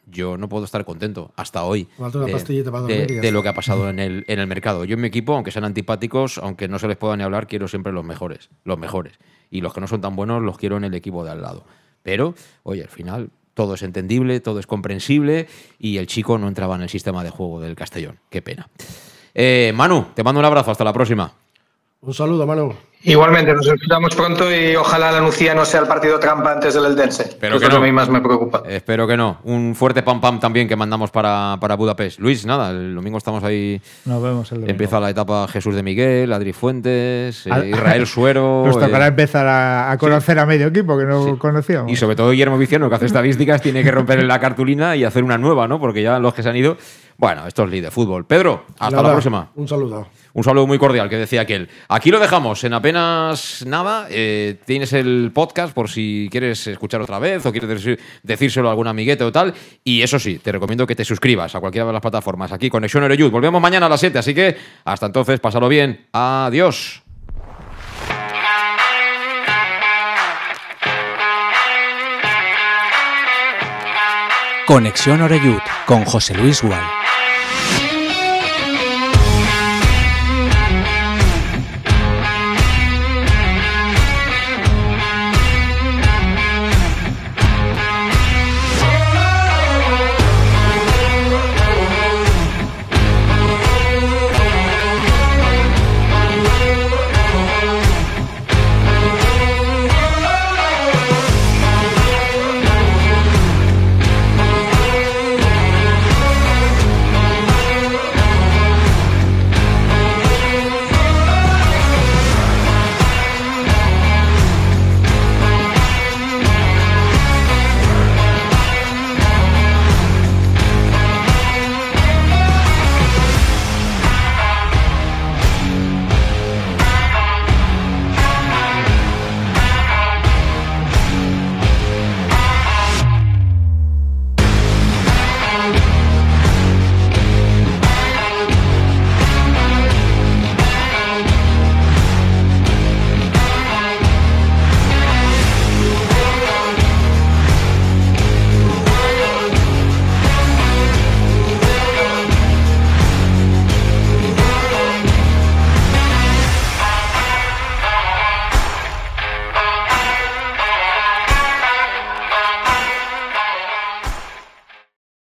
[0.06, 4.40] yo no puedo estar contento hasta hoy de, lo que ha pasado en el, en
[4.40, 4.86] el mercado.
[4.86, 7.68] Yo en mi equipo, aunque sean antipáticos, aunque no se les pueda ni hablar, quiero
[7.68, 9.20] siempre los mejores, los mejores.
[9.50, 11.66] Y los que no son tan buenos los quiero en el equipo de al lado.
[12.04, 15.48] Pero, oye, al final todo es entendible, todo es comprensible
[15.80, 18.20] y el chico no entraba en el sistema de juego del Castellón.
[18.30, 18.70] Qué pena.
[19.34, 21.34] Eh, Manu, te mando un abrazo, hasta la próxima.
[22.02, 22.74] Un saludo, Manu.
[23.04, 26.86] Igualmente, nos escuchamos pronto y ojalá la Nucía no sea el partido trampa antes del
[26.86, 27.38] Eldense.
[27.40, 27.78] Pero que, no.
[27.78, 28.64] a mí más me preocupa.
[28.68, 29.40] Espero que no.
[29.44, 32.20] Un fuerte pam pam también que mandamos para, para Budapest.
[32.20, 33.82] Luis, nada, el domingo estamos ahí.
[34.06, 34.72] Nos vemos el domingo.
[34.72, 38.64] Empieza la etapa Jesús de Miguel, Adri Fuentes, eh, Israel Suero.
[38.66, 41.92] Nos tocará eh, empezar a, conocer a medio equipo que no conocíamos.
[41.92, 45.24] Y sobre todo Guillermo Viciano, que hace estadísticas, tiene que romper la cartulina y hacer
[45.24, 45.80] una nueva, ¿no?
[45.80, 46.78] Porque ya los que se han ido.
[47.18, 48.26] Bueno, esto es líder de fútbol.
[48.26, 49.50] Pedro, hasta la próxima.
[49.56, 50.08] Un saludo.
[50.34, 51.68] Un saludo muy cordial que decía aquel.
[51.90, 54.06] Aquí lo dejamos en apenas nada.
[54.12, 58.86] Eh, tienes el podcast por si quieres escuchar otra vez o quieres decírselo a algún
[58.86, 59.56] amiguete o tal.
[59.84, 62.52] Y eso sí, te recomiendo que te suscribas a cualquiera de las plataformas.
[62.52, 63.32] Aquí, Conexión Ereyud.
[63.32, 64.56] Volvemos mañana a las 7, así que
[64.86, 66.06] hasta entonces, pásalo bien.
[66.14, 67.02] Adiós.
[74.68, 76.97] Conexión Oreyud con José Luis Gual.